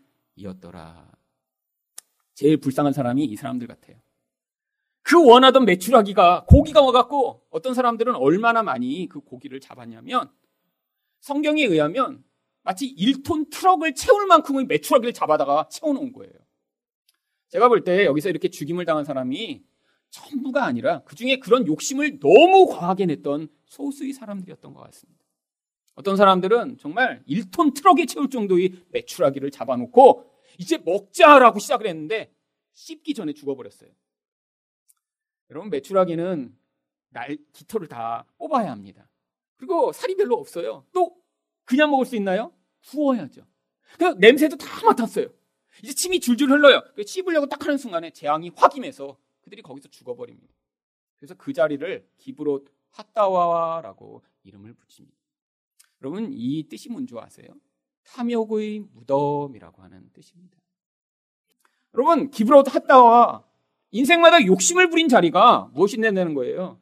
제일 2.34 2.56
불쌍한 2.58 2.92
사람이 2.92 3.24
이 3.24 3.36
사람들 3.36 3.66
같아요. 3.66 3.96
그 5.02 5.24
원하던 5.24 5.64
매출하기가 5.64 6.46
고기가 6.46 6.80
와갖고 6.82 7.42
어떤 7.50 7.74
사람들은 7.74 8.14
얼마나 8.14 8.62
많이 8.62 9.08
그 9.08 9.20
고기를 9.20 9.60
잡았냐면 9.60 10.30
성경에 11.20 11.64
의하면 11.64 12.24
마치 12.62 12.94
1톤 12.94 13.50
트럭을 13.50 13.94
채울 13.94 14.26
만큼의 14.26 14.66
매출하기를 14.66 15.12
잡아다가 15.12 15.68
채워놓은 15.70 16.12
거예요. 16.12 16.32
제가 17.48 17.68
볼 17.68 17.84
때 17.84 18.04
여기서 18.06 18.30
이렇게 18.30 18.48
죽임을 18.48 18.84
당한 18.84 19.04
사람이 19.04 19.62
전부가 20.10 20.64
아니라 20.64 21.02
그 21.02 21.16
중에 21.16 21.38
그런 21.38 21.66
욕심을 21.66 22.20
너무 22.20 22.66
과하게 22.66 23.06
냈던 23.06 23.48
소수의 23.66 24.12
사람들이었던 24.12 24.74
것 24.74 24.80
같습니다. 24.84 25.22
어떤 25.94 26.16
사람들은 26.16 26.78
정말 26.78 27.22
1톤 27.28 27.74
트럭에 27.74 28.06
채울 28.06 28.30
정도의 28.30 28.72
매출하기를 28.90 29.50
잡아놓고 29.50 30.30
이제 30.58 30.78
먹자라고 30.78 31.58
시작을 31.58 31.86
했는데 31.86 32.32
씹기 32.72 33.14
전에 33.14 33.32
죽어버렸어요. 33.32 33.90
여러분 35.50 35.70
매출하기는 35.70 36.56
날 37.10 37.36
깃털을 37.52 37.88
다 37.88 38.24
뽑아야 38.38 38.70
합니다. 38.70 39.08
그리고 39.56 39.92
살이 39.92 40.16
별로 40.16 40.36
없어요. 40.36 40.86
또 40.92 41.21
그냥 41.72 41.90
먹을 41.90 42.04
수 42.04 42.16
있나요? 42.16 42.52
구워야죠. 42.90 43.46
그 43.98 44.04
냄새도 44.18 44.56
다 44.58 44.84
맡았어요. 44.84 45.28
이제 45.82 45.94
침이 45.94 46.20
줄줄 46.20 46.50
흘러요. 46.50 46.82
씹으려고 47.06 47.46
딱 47.46 47.64
하는 47.64 47.78
순간에 47.78 48.10
재앙이 48.10 48.52
확 48.54 48.76
임해서 48.76 49.16
그들이 49.40 49.62
거기서 49.62 49.88
죽어버립니다. 49.88 50.52
그래서 51.16 51.34
그 51.34 51.54
자리를 51.54 52.06
기브롯 52.18 52.70
핫다와라고 52.90 54.22
이름을 54.44 54.74
붙입니다. 54.74 55.16
여러분 56.02 56.28
이 56.34 56.68
뜻이 56.68 56.90
뭔지 56.90 57.14
아세요? 57.18 57.48
탐욕의 58.04 58.80
무덤이라고 58.92 59.80
하는 59.80 60.10
뜻입니다. 60.12 60.58
여러분 61.94 62.30
기브롯 62.30 62.74
핫다와 62.74 63.46
인생마다 63.92 64.44
욕심을 64.44 64.90
부린 64.90 65.08
자리가 65.08 65.70
무엇이 65.72 65.96
되는 65.96 66.34
거예요? 66.34 66.78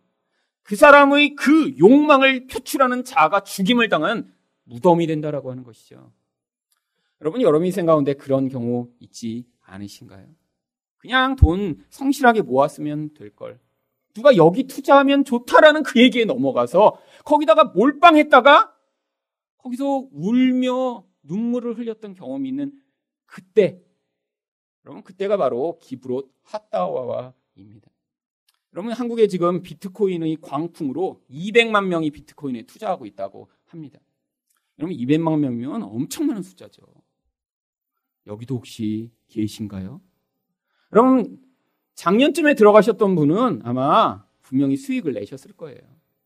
그 0.64 0.74
사람의 0.74 1.36
그 1.36 1.76
욕망을 1.78 2.48
표출하는 2.48 3.04
자가 3.04 3.44
죽임을 3.44 3.88
당한 3.88 4.34
무덤이 4.70 5.06
된다라고 5.06 5.50
하는 5.50 5.64
것이죠. 5.64 6.12
여러분, 7.20 7.42
여러분 7.42 7.66
인생 7.66 7.86
가운데 7.86 8.14
그런 8.14 8.48
경우 8.48 8.88
있지 9.00 9.44
않으신가요? 9.62 10.26
그냥 10.96 11.36
돈 11.36 11.84
성실하게 11.90 12.42
모았으면 12.42 13.14
될 13.14 13.34
걸. 13.34 13.60
누가 14.14 14.36
여기 14.36 14.64
투자하면 14.64 15.24
좋다라는 15.24 15.82
그 15.82 16.00
얘기에 16.00 16.24
넘어가서 16.24 17.00
거기다가 17.24 17.64
몰빵했다가 17.64 18.74
거기서 19.58 20.08
울며 20.12 21.04
눈물을 21.22 21.78
흘렸던 21.78 22.14
경험이 22.14 22.48
있는 22.48 22.72
그때 23.26 23.80
여러분 24.84 25.02
그때가 25.02 25.36
바로 25.36 25.78
기브롯 25.80 26.32
핫다와와입니다. 26.42 27.90
여러분 28.72 28.92
한국에 28.92 29.26
지금 29.26 29.62
비트코인의 29.62 30.38
광풍으로 30.40 31.22
200만 31.30 31.86
명이 31.86 32.10
비트코인에 32.10 32.62
투자하고 32.62 33.06
있다고 33.06 33.48
합니다. 33.66 34.00
여러분 34.80 34.96
200만 34.96 35.38
명이면 35.38 35.82
엄청 35.82 36.26
많은 36.26 36.42
숫자죠. 36.42 36.82
여기도 38.26 38.56
혹시 38.56 39.10
계신가요? 39.28 40.00
여러분 40.92 41.38
작년쯤에 41.94 42.54
들어가셨던 42.54 43.14
분은 43.14 43.60
아마 43.64 44.24
분명히 44.40 44.76
수익을 44.76 45.12
내셨을 45.12 45.52
거예요. 45.52 45.80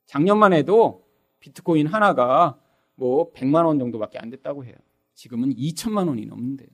작년만 0.07 0.53
해도 0.53 1.09
비트코인 1.41 1.89
하나가 1.89 2.61
뭐 2.95 3.33
100만 3.33 3.67
원 3.67 3.81
정도밖에 3.81 4.19
안 4.19 4.31
됐다고 4.31 4.65
해요. 4.65 4.77
지금은 5.15 5.55
2천만 5.57 6.07
원이 6.09 6.27
넘는데. 6.27 6.67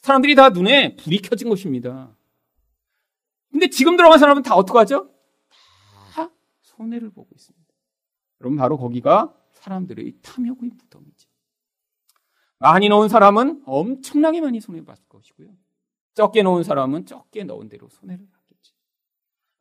사람들이 0.00 0.34
다 0.34 0.50
눈에 0.50 0.96
불이 0.96 1.22
켜진 1.22 1.48
것입니다. 1.48 2.14
근데 3.50 3.68
지금 3.68 3.96
들어간 3.96 4.18
사람은 4.18 4.42
다 4.42 4.54
어떡하죠? 4.54 5.10
다 6.12 6.30
손해를 6.60 7.10
보고 7.10 7.28
있습니다. 7.34 7.62
여러분 8.40 8.58
바로 8.58 8.76
거기가 8.76 9.34
사람들의 9.52 10.16
탐욕의 10.22 10.70
무덤이죠. 10.70 11.11
많이 12.62 12.88
넣은 12.88 13.08
사람은 13.08 13.62
엄청나게 13.66 14.40
많이 14.40 14.60
손해 14.60 14.84
봤을 14.84 15.04
것이고요. 15.08 15.48
적게 16.14 16.44
넣은 16.44 16.62
사람은 16.62 17.06
적게 17.06 17.42
넣은 17.42 17.68
대로 17.68 17.88
손해를 17.88 18.24
받겠죠. 18.24 18.74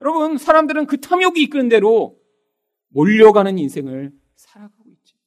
여러분 0.02 0.38
사람들은 0.38 0.86
그 0.86 1.02
탐욕이 1.02 1.42
이끄는 1.42 1.68
대로 1.68 2.20
몰려가는 2.90 3.58
인생을 3.58 4.14
살아가고 4.36 4.92
있죠. 4.92 5.18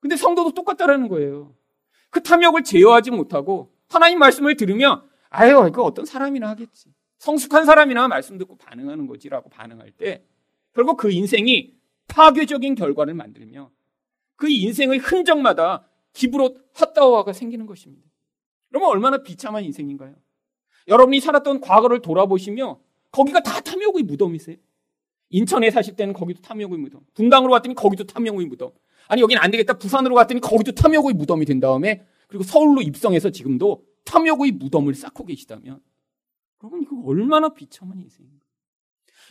근데 0.00 0.16
성도도 0.16 0.54
똑같다라는 0.54 1.06
거예요. 1.06 1.54
그 2.10 2.20
탐욕을 2.20 2.64
제어하지 2.64 3.12
못하고 3.12 3.72
하나님 3.88 4.18
말씀을 4.18 4.56
들으며 4.56 5.04
아유, 5.28 5.64
이거 5.68 5.84
어떤 5.84 6.04
사람이나 6.04 6.48
하겠지. 6.48 6.92
성숙한 7.18 7.64
사람이나 7.64 8.08
말씀 8.08 8.38
듣고 8.38 8.56
반응하는 8.56 9.06
거지라고 9.06 9.50
반응할 9.50 9.92
때 9.92 10.24
결국 10.74 10.96
그 10.96 11.12
인생이 11.12 11.76
파괴적인 12.08 12.74
결과를 12.74 13.14
만들며 13.14 13.70
그 14.34 14.48
인생의 14.48 14.98
흔적마다 14.98 15.86
기부로 16.12 16.56
핫다와가 16.74 17.32
생기는 17.32 17.66
것입니다. 17.66 18.08
그러면 18.68 18.90
얼마나 18.90 19.22
비참한 19.22 19.64
인생인가요? 19.64 20.14
여러분이 20.88 21.20
살았던 21.20 21.60
과거를 21.60 22.02
돌아보시며 22.02 22.80
거기가 23.10 23.42
다 23.42 23.60
탐욕의 23.60 24.04
무덤이세요. 24.04 24.56
인천에 25.30 25.70
사실 25.70 25.96
때는 25.96 26.14
거기도 26.14 26.40
탐욕의 26.42 26.78
무덤. 26.78 27.00
분당으로 27.14 27.52
왔더니 27.52 27.74
거기도 27.74 28.04
탐욕의 28.04 28.46
무덤. 28.46 28.72
아니 29.08 29.22
여긴 29.22 29.38
안 29.38 29.50
되겠다. 29.50 29.74
부산으로 29.74 30.14
갔더니 30.14 30.40
거기도 30.40 30.72
탐욕의 30.72 31.14
무덤이 31.14 31.44
된 31.44 31.60
다음에 31.60 32.04
그리고 32.28 32.44
서울로 32.44 32.80
입성해서 32.80 33.30
지금도 33.30 33.84
탐욕의 34.04 34.52
무덤을 34.52 34.94
쌓고 34.94 35.26
계시다면 35.26 35.80
여러분 36.62 36.82
이거 36.82 37.00
얼마나 37.04 37.48
비참한 37.48 37.98
인생인가. 38.00 38.44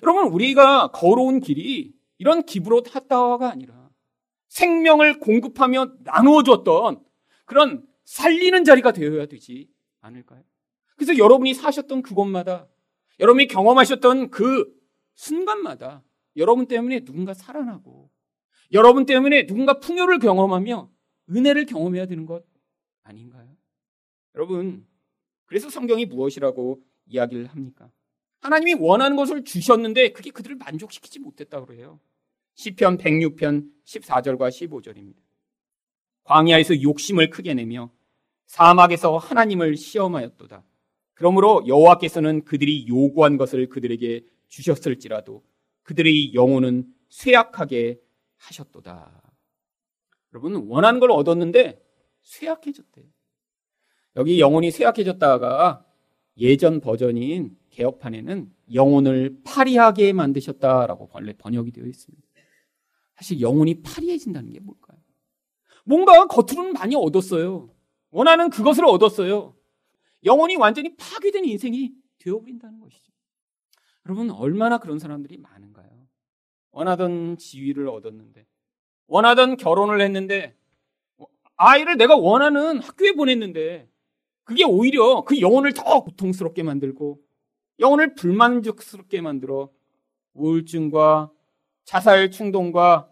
여러분 0.04 0.28
우리가 0.32 0.92
걸어온 0.92 1.40
길이 1.40 1.94
이런 2.18 2.44
기브로 2.44 2.84
핫다와가 2.90 3.52
아니라 3.52 3.79
생명을 4.50 5.20
공급하며 5.20 5.94
나누어 6.04 6.44
줬던 6.44 7.04
그런 7.46 7.86
살리는 8.04 8.64
자리가 8.64 8.92
되어야 8.92 9.26
되지 9.28 9.70
않을까요? 10.02 10.44
그래서 10.96 11.18
여러분이 11.18 11.54
사셨던 11.54 12.02
그곳마다 12.02 12.68
여러분이 13.20 13.48
경험하셨던 13.48 14.30
그 14.30 14.72
순간마다 15.16 16.04
여러분 16.36 16.68
때문에 16.68 17.06
누군가 17.06 17.34
살아나고 17.34 18.10
여러분 18.72 19.06
때문에 19.06 19.46
누군가 19.46 19.80
풍요를 19.80 20.20
경험하며 20.20 20.90
은혜를 21.30 21.66
경험해야 21.66 22.06
되는 22.06 22.26
것 22.26 22.44
아닌가요? 23.04 23.56
여러분, 24.36 24.86
그래서 25.46 25.70
성경이 25.70 26.06
무엇이라고 26.06 26.80
이야기를 27.08 27.48
합니까? 27.48 27.92
하나님이 28.42 28.76
원하는 28.76 29.18
것을 29.18 29.44
주셨는데 29.44 30.14
그게 30.14 30.32
그들을 30.32 30.56
만족시키지 30.56 31.20
못했다고 31.20 31.66
그래요. 31.66 32.00
시편 32.54 32.98
106편 32.98 33.70
14절과 33.90 34.50
15절입니다. 34.50 35.18
광야에서 36.24 36.82
욕심을 36.82 37.30
크게 37.30 37.54
내며 37.56 37.92
사막에서 38.46 39.18
하나님을 39.18 39.78
시험하였도다. 39.78 40.64
그러므로 41.14 41.64
여호와께서는 41.68 42.46
그들이 42.46 42.88
요구한 42.88 43.38
것을 43.38 43.68
그들에게 43.68 44.26
주셨을지라도 44.48 45.44
그들의 45.84 46.34
영혼은 46.34 46.86
쇠약하게 47.10 48.00
하셨도다. 48.38 49.34
여러분 50.34 50.56
원하는 50.68 51.00
걸 51.00 51.12
얻었는데 51.12 51.82
쇠약해졌대요. 52.22 53.06
여기 54.16 54.40
영혼이 54.40 54.72
쇠약해졌다가 54.72 55.86
예전 56.38 56.80
버전인 56.80 57.58
개혁판에는 57.72 58.52
영혼을 58.74 59.38
파리하게 59.44 60.14
만드셨다라고 60.14 61.10
번역이 61.38 61.72
되어 61.72 61.86
있습니다. 61.86 62.29
사실 63.20 63.42
영혼이 63.42 63.82
파리해진다는 63.82 64.50
게 64.54 64.62
뭘까요? 64.62 64.98
뭔가 65.84 66.26
겉으로는 66.28 66.72
많이 66.72 66.96
얻었어요. 66.96 67.70
원하는 68.12 68.50
그것을 68.50 68.86
얻었어요. 68.86 69.56
영혼이 70.24 70.56
완전히 70.56 70.96
파괴된 70.96 71.44
인생이 71.44 71.92
되어버린다는 72.20 72.80
것이죠. 72.80 73.12
여러분, 74.06 74.32
얼마나 74.32 74.78
그런 74.78 75.00
사람들이 75.00 75.38
많은가요? 75.38 76.08
원하던 76.72 77.38
지위를 77.38 77.90
얻었는데, 77.90 78.48
원하던 79.08 79.58
결혼을 79.58 80.00
했는데, 80.00 80.56
아이를 81.58 81.98
내가 81.98 82.16
원하는 82.16 82.80
학교에 82.80 83.12
보냈는데, 83.12 83.90
그게 84.46 84.64
오히려 84.64 85.24
그 85.26 85.42
영혼을 85.42 85.74
더 85.74 86.04
고통스럽게 86.04 86.64
만들고, 86.64 87.22
영혼을 87.80 88.16
불만족스럽게 88.16 89.20
만들어 89.20 89.70
우울증과 90.34 91.32
자살 91.84 92.32
충동과 92.32 93.09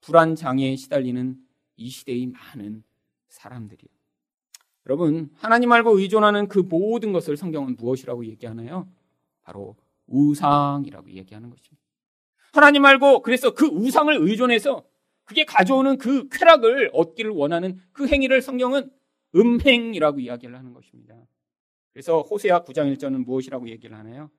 불안 0.00 0.34
장애에 0.34 0.76
시달리는 0.76 1.36
이 1.76 1.88
시대의 1.88 2.26
많은 2.26 2.82
사람들이요. 3.28 3.88
여러분, 4.86 5.30
하나님 5.34 5.68
말고 5.68 5.98
의존하는 5.98 6.48
그 6.48 6.60
모든 6.60 7.12
것을 7.12 7.36
성경은 7.36 7.76
무엇이라고 7.76 8.24
얘기하나요? 8.26 8.88
바로 9.42 9.76
우상이라고 10.06 11.10
얘기하는 11.10 11.50
것입니다. 11.50 11.82
하나님 12.52 12.82
말고 12.82 13.22
그래서 13.22 13.54
그 13.54 13.66
우상을 13.66 14.14
의존해서 14.16 14.84
그게 15.24 15.44
가져오는 15.44 15.98
그 15.98 16.28
쾌락을 16.30 16.90
얻기를 16.94 17.30
원하는 17.30 17.78
그 17.92 18.08
행위를 18.08 18.40
성경은 18.40 18.90
음행이라고 19.34 20.20
이야기를 20.20 20.56
하는 20.56 20.72
것입니다. 20.72 21.14
그래서 21.92 22.22
호세아 22.22 22.64
9장 22.64 22.96
1절은 22.96 23.24
무엇이라고 23.24 23.68
얘기를 23.68 23.96
하나요? 23.96 24.30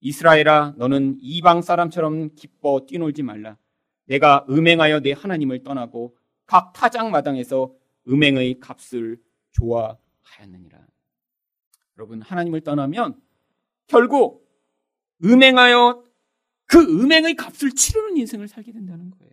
이스라엘아 0.00 0.74
너는 0.76 1.18
이방 1.20 1.62
사람처럼 1.62 2.34
기뻐 2.34 2.84
뛰놀지 2.86 3.22
말라. 3.22 3.56
내가 4.04 4.44
음행하여 4.48 5.00
내 5.00 5.12
하나님을 5.12 5.62
떠나고 5.62 6.16
각 6.46 6.72
타작 6.72 7.10
마당에서 7.10 7.74
음행의 8.08 8.60
값을 8.60 9.18
좋아하였느니라. 9.52 10.78
여러분 11.96 12.20
하나님을 12.22 12.60
떠나면 12.60 13.20
결국 13.86 14.44
음행하여 15.22 16.04
그 16.66 16.80
음행의 16.80 17.36
값을 17.36 17.72
치르는 17.72 18.16
인생을 18.16 18.48
살게 18.48 18.72
된다는 18.72 19.10
거예요. 19.10 19.32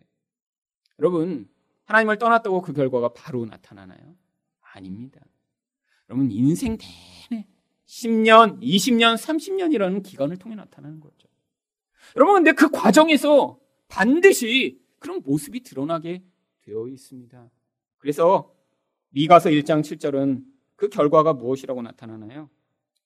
여러분, 0.99 1.49
하나님을 1.85 2.17
떠났다고 2.17 2.61
그 2.61 2.73
결과가 2.73 3.13
바로 3.13 3.45
나타나나요? 3.45 4.15
아닙니다. 4.61 5.19
여러분, 6.09 6.29
인생 6.31 6.77
내내 6.77 7.47
10년, 7.87 8.61
20년, 8.61 9.15
30년이라는 9.15 10.03
기간을 10.03 10.37
통해 10.37 10.55
나타나는 10.55 10.99
거죠. 10.99 11.27
여러분, 12.15 12.35
근데 12.35 12.51
그 12.51 12.69
과정에서 12.69 13.59
반드시 13.91 14.79
그런 14.99 15.21
모습이 15.23 15.61
드러나게 15.63 16.23
되어 16.63 16.87
있습니다. 16.87 17.51
그래서 17.97 18.51
미가서 19.09 19.49
1장 19.49 19.81
7절은 19.81 20.43
그 20.75 20.89
결과가 20.89 21.33
무엇이라고 21.33 21.81
나타나나요? 21.81 22.49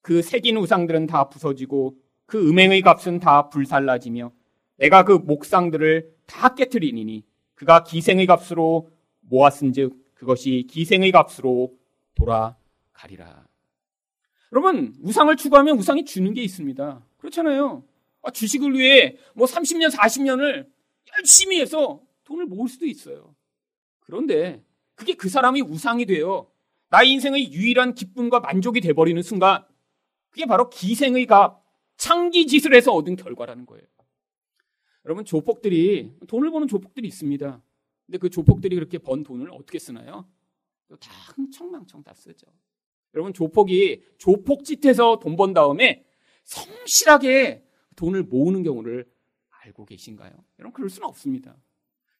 그 0.01 0.21
새긴 0.21 0.57
우상들은 0.57 1.07
다 1.07 1.29
부서지고 1.29 1.97
그 2.27 2.49
음행의 2.49 2.81
값은 2.83 3.19
다 3.19 3.49
불살라지며 3.49 4.31
내가 4.77 5.03
그 5.03 5.13
목상들을 5.13 6.13
다 6.27 6.53
깨뜨리니 6.53 7.25
그가 7.55 7.83
기생의 7.83 8.27
값으로 8.27 8.89
모았은즉 9.21 10.13
그것이 10.13 10.67
기생의 10.69 11.11
값으로 11.11 11.73
돌아가리라. 12.13 13.45
여러분 14.51 14.93
우상을 15.01 15.35
추구하면 15.35 15.77
우상이 15.77 16.05
주는 16.05 16.33
게 16.33 16.43
있습니다. 16.43 17.03
그렇잖아요. 17.17 17.83
아, 18.21 18.31
주식을 18.31 18.73
위해 18.73 19.17
뭐 19.33 19.47
30년, 19.47 19.91
40년을 19.91 20.74
열심히 21.17 21.59
해서 21.59 22.01
돈을 22.23 22.45
모을 22.45 22.67
수도 22.67 22.85
있어요. 22.85 23.35
그런데 23.99 24.63
그게 24.95 25.13
그 25.13 25.29
사람이 25.29 25.61
우상이 25.61 26.05
되어 26.05 26.49
나의 26.89 27.11
인생의 27.11 27.51
유일한 27.51 27.95
기쁨과 27.95 28.39
만족이 28.39 28.81
돼버리는 28.81 29.21
순간 29.21 29.65
그게 30.29 30.45
바로 30.45 30.69
기생의 30.69 31.25
값, 31.25 31.63
창기짓을 31.97 32.73
해서 32.73 32.93
얻은 32.93 33.15
결과라는 33.15 33.65
거예요. 33.65 33.85
여러분 35.05 35.23
조폭들이 35.23 36.11
돈을 36.27 36.51
버는 36.51 36.67
조폭들이 36.67 37.07
있습니다. 37.07 37.61
근데 38.05 38.17
그 38.17 38.29
조폭들이 38.29 38.75
그렇게 38.75 38.97
번 38.97 39.23
돈을 39.23 39.51
어떻게 39.51 39.79
쓰나요? 39.79 40.27
다 40.99 41.11
흥청망청 41.35 42.03
다 42.03 42.13
쓰죠. 42.13 42.47
여러분 43.13 43.33
조폭이 43.33 44.03
조폭짓해서 44.17 45.19
돈 45.19 45.35
번 45.35 45.53
다음에 45.53 46.05
성실하게 46.43 47.63
돈을 47.95 48.23
모으는 48.23 48.63
경우를 48.63 49.07
알고 49.65 49.85
계신가요? 49.85 50.31
여러분 50.59 50.73
그럴 50.73 50.89
수는 50.89 51.07
없습니다. 51.07 51.55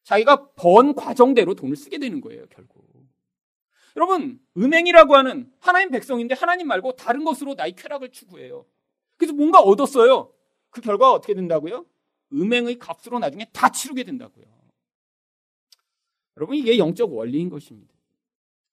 자기가 0.02 0.52
번 0.52 0.94
과정대로 0.94 1.54
돈을 1.54 1.76
쓰게 1.76 1.98
되는 1.98 2.20
거예요, 2.20 2.46
결국. 2.48 2.86
여러분, 3.96 4.38
음행이라고 4.56 5.16
하는 5.16 5.50
하나님 5.58 5.90
백성인데 5.90 6.34
하나님 6.34 6.68
말고 6.68 6.96
다른 6.96 7.24
것으로 7.24 7.54
나의 7.54 7.72
쾌락을 7.72 8.12
추구해요. 8.12 8.66
그래서 9.16 9.32
뭔가 9.32 9.60
얻었어요. 9.60 10.32
그 10.68 10.82
결과가 10.82 11.12
어떻게 11.12 11.34
된다고요? 11.34 11.86
음행의 12.32 12.78
값으로 12.78 13.18
나중에 13.18 13.46
다 13.54 13.70
치르게 13.70 14.04
된다고요. 14.04 14.44
여러분, 16.36 16.56
이게 16.56 16.76
영적 16.76 17.14
원리인 17.14 17.48
것입니다. 17.48 17.94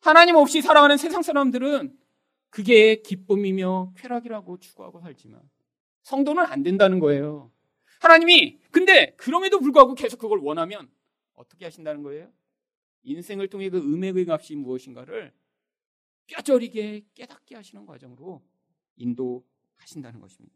하나님 0.02 0.36
없이 0.36 0.62
살아가는 0.62 0.98
세상 0.98 1.22
사람들은 1.22 1.98
그게 2.50 3.02
기쁨이며 3.02 3.94
쾌락이라고 3.96 4.60
추구하고 4.60 5.00
살지만 5.00 5.42
성도는 6.02 6.44
안 6.44 6.64
된다는 6.64 7.00
거예요. 7.00 7.53
하나님이 8.04 8.60
근데 8.70 9.16
그럼에도 9.16 9.62
불구하고 9.62 9.96
계속 9.96 10.20
그걸 10.20 10.40
원하면 10.40 10.90
어떻게 11.36 11.64
하신다는 11.64 12.04
거예요? 12.04 12.30
인생을 13.04 13.48
통해 13.48 13.70
그 13.70 13.78
음액의 13.78 14.26
값이 14.28 14.56
무엇인가를 14.58 15.32
뼈저리게 16.28 17.06
깨닫게 17.14 17.56
하시는 17.56 17.86
과정으로 17.86 18.42
인도하신다는 18.98 20.20
것입니다. 20.20 20.54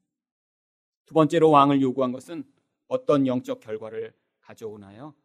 두 1.05 1.13
번째로 1.13 1.49
왕을 1.49 1.81
요구한 1.81 2.11
것은 2.11 2.43
어떤 2.87 3.25
영적 3.25 3.61
결과를 3.61 4.13
가져오나요? 4.41 5.15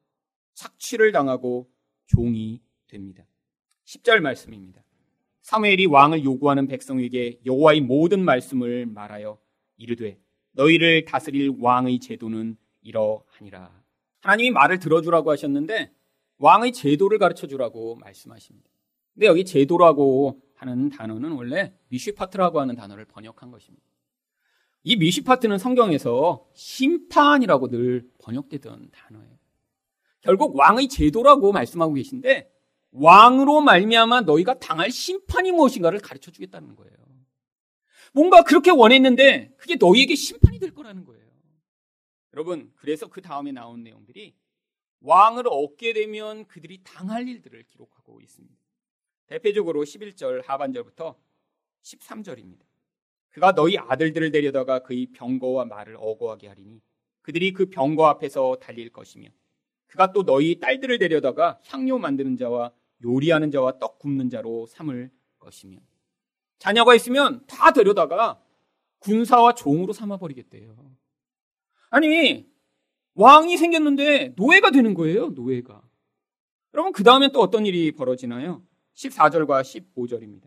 착취를 0.55 1.11
당하고 1.11 1.69
종이 2.07 2.63
됩니다. 2.87 3.27
10절 3.85 4.21
말씀입니다. 4.21 4.85
사무엘이 5.41 5.87
왕을 5.87 6.23
요구하는 6.23 6.69
백성에게 6.69 7.41
여호와의 7.45 7.81
모든 7.81 8.25
말씀을 8.25 8.87
말하여 8.87 9.41
이르되 9.77 10.22
너희를 10.53 11.05
다스릴 11.05 11.57
왕의 11.59 12.01
제도는 12.01 12.57
이러하니라. 12.83 13.83
하나님이 14.21 14.51
말을 14.51 14.79
들어주라고 14.79 15.31
하셨는데 15.31 15.93
왕의 16.39 16.73
제도를 16.73 17.19
가르쳐 17.19 17.47
주라고 17.47 17.97
말씀하십니다. 17.97 18.69
근데 19.15 19.27
여기 19.27 19.45
제도라고 19.45 20.41
하는 20.55 20.89
단어는 20.89 21.33
원래 21.33 21.75
미쉬파트라고 21.89 22.61
하는 22.61 22.75
단어를 22.77 23.05
번역한 23.05 23.51
것입니다. 23.51 23.85
이 24.85 24.97
미쉬파트는 24.97 25.59
성경에서 25.59 26.47
심판이라고 26.55 27.69
늘 27.69 28.09
번역되던 28.19 28.91
단어예요. 28.91 29.39
결국 30.21 30.57
왕의 30.57 30.89
제도라고 30.89 31.53
말씀하고 31.53 31.95
계신데 31.95 32.51
왕으로 32.93 33.61
말미암아 33.61 34.23
너희가 34.23 34.59
당할 34.59 34.91
심판이 34.91 35.51
무엇인가를 35.53 36.01
가르쳐 36.01 36.31
주겠다는 36.31 36.77
거예요. 36.77 36.93
뭔가 38.13 38.43
그렇게 38.43 38.71
원했는데 38.71 39.55
그게 39.57 39.77
너희에게 39.77 40.15
심판이 40.15 40.59
될 40.59 40.75
거라는 40.75 41.05
거예요. 41.05 41.23
여러분, 42.35 42.73
그래서 42.77 43.09
그 43.09 43.21
다음에 43.21 43.53
나온 43.53 43.83
내용들이 43.83 44.35
왕을 45.01 45.45
얻게 45.49 45.93
되면 45.93 46.47
그들이 46.47 46.81
당할 46.85 47.29
일들을 47.29 47.65
기록하고 47.65 48.21
있습니다. 48.21 48.57
대표적으로 49.27 49.83
11절 49.83 50.45
하반절부터 50.45 51.17
13절입니다. 51.83 52.61
그가 53.31 53.55
너희 53.55 53.79
아들들을 53.79 54.31
데려다가 54.31 54.81
그의 54.81 55.07
병거와 55.07 55.65
말을 55.65 55.97
어거하게 55.99 56.49
하리니 56.49 56.83
그들이 57.23 57.53
그 57.53 57.67
병거 57.71 58.07
앞에서 58.07 58.59
달릴 58.61 58.91
것이며 58.91 59.31
그가 59.87 60.13
또 60.13 60.25
너희 60.25 60.59
딸들을 60.59 60.99
데려다가 60.99 61.61
향료 61.67 61.99
만드는 61.99 62.37
자와 62.37 62.73
요리하는 63.05 63.51
자와 63.51 63.79
떡 63.79 63.99
굽는 63.99 64.31
자로 64.31 64.67
삼을 64.67 65.11
것이며 65.39 65.79
자녀가 66.63 66.95
있으면 66.95 67.45
다 67.49 67.73
데려다가 67.73 68.41
군사와 69.01 69.55
종으로 69.55 69.93
삼아버리겠대요. 69.93 70.77
아니 71.91 72.47
왕이 73.15 73.57
생겼는데 73.57 74.35
노예가 74.37 74.71
되는 74.71 74.95
거예요. 74.95 75.31
노예가. 75.31 75.83
여러분 76.73 76.93
그 76.93 77.03
다음에 77.03 77.33
또 77.33 77.41
어떤 77.41 77.67
일이 77.67 77.91
벌어지나요? 77.91 78.63
14절과 78.95 79.63
15절입니다. 79.63 80.45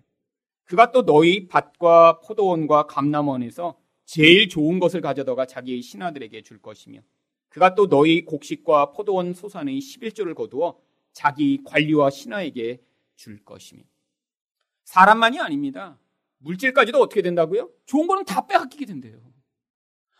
그가 0.63 0.93
또 0.93 1.03
너희 1.03 1.49
밭과 1.49 2.21
포도원과 2.21 2.87
감남원에서 2.87 3.77
제일 4.05 4.47
좋은 4.47 4.79
것을 4.79 5.01
가져다가 5.01 5.45
자기의 5.45 5.81
신하들에게 5.81 6.43
줄 6.43 6.61
것이며 6.61 7.01
그가 7.49 7.75
또 7.75 7.89
너희 7.89 8.23
곡식과 8.23 8.93
포도원 8.93 9.33
소산의 9.33 9.79
11조를 9.79 10.33
거두어 10.33 10.79
자기 11.11 11.61
관리와 11.65 12.09
신하에게 12.09 12.81
줄 13.17 13.43
것이며 13.43 13.83
사람만이 14.85 15.41
아닙니다. 15.41 15.99
물질까지도 16.39 16.99
어떻게 16.99 17.21
된다고요? 17.21 17.69
좋은 17.85 18.07
거는 18.07 18.25
다 18.25 18.45
빼앗기게 18.47 18.85
된대요. 18.85 19.19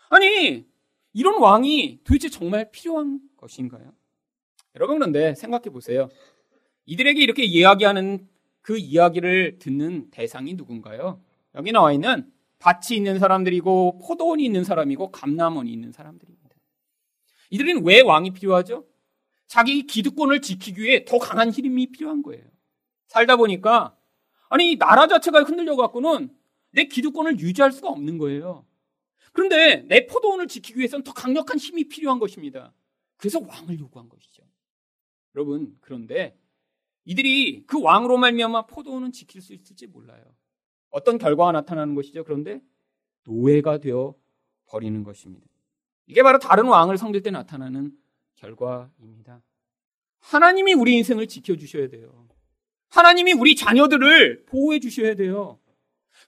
아니 0.10 0.66
이런 1.14 1.42
왕이 1.42 2.00
도대체 2.04 2.30
정말 2.30 2.72
필요한 2.72 3.20
것인가요? 3.38 3.94
여러분 4.76 4.98
그런데 5.00 5.36
생각해 5.36 5.66
보세요. 5.66 6.10
이들에게 6.86 7.22
이렇게 7.22 7.44
이야기하는 7.44 8.28
그 8.62 8.78
이야기를 8.78 9.60
듣는 9.60 10.10
대상이 10.12 10.54
누군가요? 10.56 11.22
여기 11.56 11.72
나와 11.72 11.94
있는 11.94 12.32
밭이 12.60 12.98
있는 12.98 13.20
사람들이고 13.20 14.00
포도원이 14.00 14.44
있는 14.44 14.64
사람이고 14.64 15.12
감남원이 15.12 15.72
있는 15.72 15.92
사람들입니다. 15.92 16.56
이들은 17.52 17.86
왜 17.86 18.02
왕이 18.02 18.32
필요하죠? 18.32 18.86
자기 19.48 19.86
기득권을 19.86 20.42
지키기 20.42 20.82
위해 20.82 21.06
더 21.06 21.20
강한 21.20 21.52
힘이 21.52 21.88
필요한 21.92 22.24
거예요. 22.24 22.44
살다 23.08 23.36
보니까 23.38 23.96
아니 24.50 24.78
나라 24.78 25.08
자체가 25.08 25.44
흔들려 25.44 25.76
갖고는 25.76 26.30
내 26.72 26.86
기득권을 26.86 27.40
유지할 27.40 27.72
수가 27.72 27.90
없는 27.90 28.18
거예요. 28.18 28.66
그런데 29.32 29.84
내 29.88 30.06
포도원을 30.06 30.48
지키기 30.48 30.80
위해서는 30.80 31.04
더 31.04 31.14
강력한 31.14 31.58
힘이 31.58 31.88
필요한 31.88 32.20
것입니다. 32.20 32.74
그래서 33.18 33.40
왕을 33.40 33.80
요구한 33.80 34.08
것이죠. 34.10 34.44
여러분, 35.36 35.78
그런데 35.82 36.38
이들이 37.06 37.66
그 37.66 37.82
왕으로 37.82 38.18
말미암아 38.18 38.68
포도원은 38.68 39.12
지킬 39.12 39.42
수 39.42 39.54
있을지 39.54 39.88
몰라요. 39.88 40.24
어떤 40.90 41.18
결과가 41.18 41.52
나타나는 41.52 41.96
것이죠. 41.96 42.24
그런데 42.24 42.62
노예가 43.26 43.80
되어 43.80 44.16
버리는 44.68 45.04
것입니다. 45.04 45.46
이게 46.08 46.24
바로 46.24 46.40
다른 46.40 46.66
왕을 46.66 46.98
섬길 46.98 47.22
때 47.22 47.32
나타나는 47.32 47.92
결과입니다. 48.36 49.42
하나님이 50.20 50.74
우리 50.74 50.96
인생을 50.96 51.28
지켜주셔야 51.28 51.90
돼요. 51.90 52.25
하나님이 52.96 53.34
우리 53.34 53.56
자녀들을 53.56 54.46
보호해 54.46 54.80
주셔야 54.80 55.16
돼요. 55.16 55.60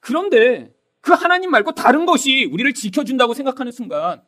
그런데 0.02 0.74
그 1.00 1.14
하나님 1.14 1.50
말고 1.52 1.72
다른 1.74 2.06
것이 2.06 2.46
우리를 2.46 2.74
지켜준다고 2.74 3.34
생각하는 3.34 3.72
순간 3.72 4.22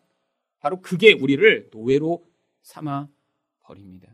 바로 0.60 0.82
그게 0.82 1.12
우리를 1.12 1.70
노예로 1.74 2.26
삼아 2.62 3.10
버립니다. 3.64 4.08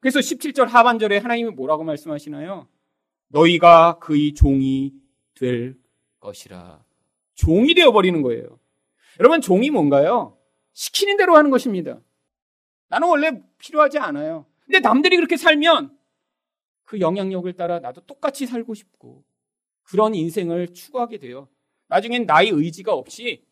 그래서 0.00 0.18
17절 0.18 0.66
하반절에 0.66 1.18
하나님이 1.18 1.50
뭐라고 1.50 1.84
말씀하시나요? 1.84 2.68
너희가 3.28 3.98
그의 3.98 4.34
종이 4.34 4.94
될 5.34 5.76
것이라. 6.20 6.82
종이 7.34 7.74
되어버리는 7.74 8.20
거예요. 8.22 8.58
여러분, 9.20 9.40
종이 9.40 9.70
뭔가요? 9.70 10.38
시키는 10.72 11.16
대로 11.18 11.36
하는 11.36 11.50
것입니다. 11.50 12.00
나는 12.88 13.08
원래 13.08 13.42
필요하지 13.58 13.98
않아요. 13.98 14.46
근데 14.64 14.80
남들이 14.80 15.16
그렇게 15.16 15.36
살면 15.36 15.96
그 16.84 17.00
영향력을 17.00 17.52
따라 17.54 17.78
나도 17.78 18.02
똑같이 18.02 18.46
살고 18.46 18.74
싶고 18.74 19.24
그런 19.82 20.14
인생을 20.14 20.68
추구하게 20.74 21.18
돼요. 21.18 21.48
나중엔 21.88 22.26
나의 22.26 22.50
의지가 22.50 22.94
없이 22.94 23.44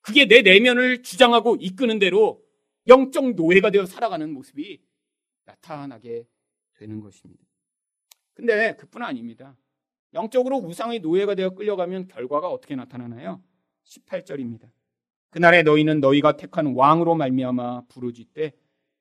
그게 0.00 0.26
내 0.26 0.42
내면을 0.42 1.02
주장하고 1.02 1.56
이끄는 1.60 1.98
대로 1.98 2.42
영적 2.86 3.34
노예가 3.34 3.70
되어 3.70 3.86
살아가는 3.86 4.32
모습이 4.32 4.80
나타나게 5.44 6.26
되는 6.74 7.00
것입니다. 7.00 7.44
근데 8.34 8.74
그뿐 8.76 9.02
아닙니다. 9.02 9.56
영적으로 10.14 10.56
우상의 10.58 11.00
노예가 11.00 11.34
되어 11.34 11.50
끌려가면 11.50 12.08
결과가 12.08 12.48
어떻게 12.48 12.74
나타나나요? 12.74 13.42
18절입니다. 13.84 14.70
그날에 15.30 15.62
너희는 15.62 16.00
너희가 16.00 16.36
택한 16.36 16.74
왕으로 16.74 17.14
말미암아 17.14 17.82
부르짖되 17.88 18.52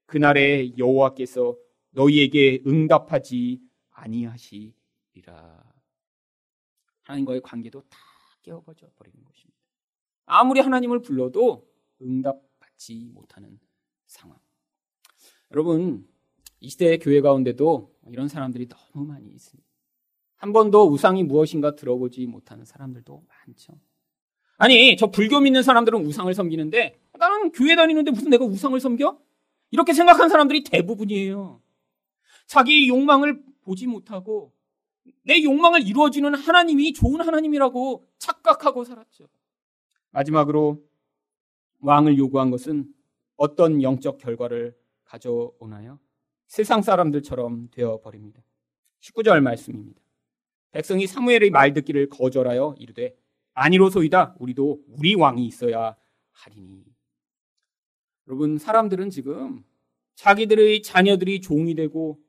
그날에 0.05 0.77
여호와께서 0.77 1.55
너희에게 1.91 2.61
응답하지 2.67 3.59
아니하시리라. 4.01 5.63
하나님과의 7.03 7.41
관계도 7.41 7.81
다 7.89 7.97
깨어버져 8.41 8.89
버리는 8.95 9.23
것입니다. 9.23 9.57
아무리 10.25 10.59
하나님을 10.59 11.01
불러도 11.01 11.67
응답받지 12.01 13.09
못하는 13.13 13.59
상황. 14.05 14.37
여러분, 15.51 16.07
이 16.59 16.69
시대의 16.69 16.99
교회 16.99 17.21
가운데도 17.21 17.95
이런 18.09 18.27
사람들이 18.27 18.67
너무 18.69 19.05
많이 19.05 19.27
있습니다. 19.29 19.67
한 20.35 20.53
번도 20.53 20.89
우상이 20.89 21.23
무엇인가 21.23 21.75
들어보지 21.75 22.25
못하는 22.27 22.63
사람들도 22.65 23.25
많죠. 23.27 23.79
아니, 24.57 24.95
저 24.97 25.07
불교 25.07 25.39
믿는 25.39 25.63
사람들은 25.63 26.05
우상을 26.05 26.33
섬기는데 26.33 26.99
나는 27.17 27.51
교회 27.51 27.75
다니는데 27.75 28.11
무슨 28.11 28.29
내가 28.29 28.45
우상을 28.45 28.79
섬겨? 28.79 29.19
이렇게 29.71 29.93
생각한 29.93 30.29
사람들이 30.29 30.63
대부분이에요. 30.63 31.61
자기 32.45 32.87
욕망을 32.87 33.43
보지 33.69 33.85
못하고 33.85 34.51
내 35.23 35.43
욕망을 35.43 35.87
이루어주는 35.87 36.33
하나님이 36.33 36.93
좋은 36.93 37.21
하나님이라고 37.21 38.07
착각하고 38.17 38.83
살았죠. 38.83 39.27
마지막으로 40.09 40.83
왕을 41.81 42.17
요구한 42.17 42.49
것은 42.49 42.91
어떤 43.35 43.83
영적 43.83 44.17
결과를 44.17 44.75
가져오나요? 45.05 45.99
세상 46.47 46.81
사람들처럼 46.81 47.69
되어 47.69 47.99
버립니다. 48.01 48.41
19절 49.01 49.41
말씀입니다. 49.41 50.01
백성이 50.71 51.05
사무엘의 51.05 51.51
말 51.51 51.73
듣기를 51.73 52.09
거절하여 52.09 52.75
이르되 52.79 53.15
아니로소이다 53.53 54.35
우리도 54.39 54.83
우리 54.87 55.13
왕이 55.13 55.45
있어야 55.45 55.95
하리니. 56.31 56.83
여러분 58.27 58.57
사람들은 58.57 59.11
지금 59.11 59.63
자기들의 60.15 60.81
자녀들이 60.81 61.41
종이 61.41 61.75
되고 61.75 62.19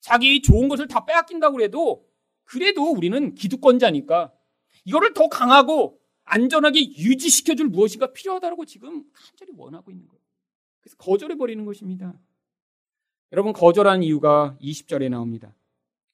자기 0.00 0.42
좋은 0.42 0.68
것을 0.68 0.88
다 0.88 1.04
빼앗긴다고 1.04 1.60
해도 1.60 2.06
그래도 2.44 2.90
우리는 2.90 3.34
기득권자니까 3.34 4.32
이거를 4.84 5.14
더 5.14 5.28
강하고 5.28 6.00
안전하게 6.24 6.80
유지시켜줄 6.96 7.68
무엇인가 7.68 8.12
필요하다고 8.12 8.64
지금 8.64 9.04
간절히 9.12 9.52
원하고 9.56 9.90
있는 9.90 10.06
거예요. 10.06 10.20
그래서 10.80 10.96
거절해버리는 10.98 11.64
것입니다. 11.64 12.14
여러분, 13.32 13.52
거절한 13.52 14.02
이유가 14.02 14.56
20절에 14.60 15.08
나옵니다. 15.08 15.54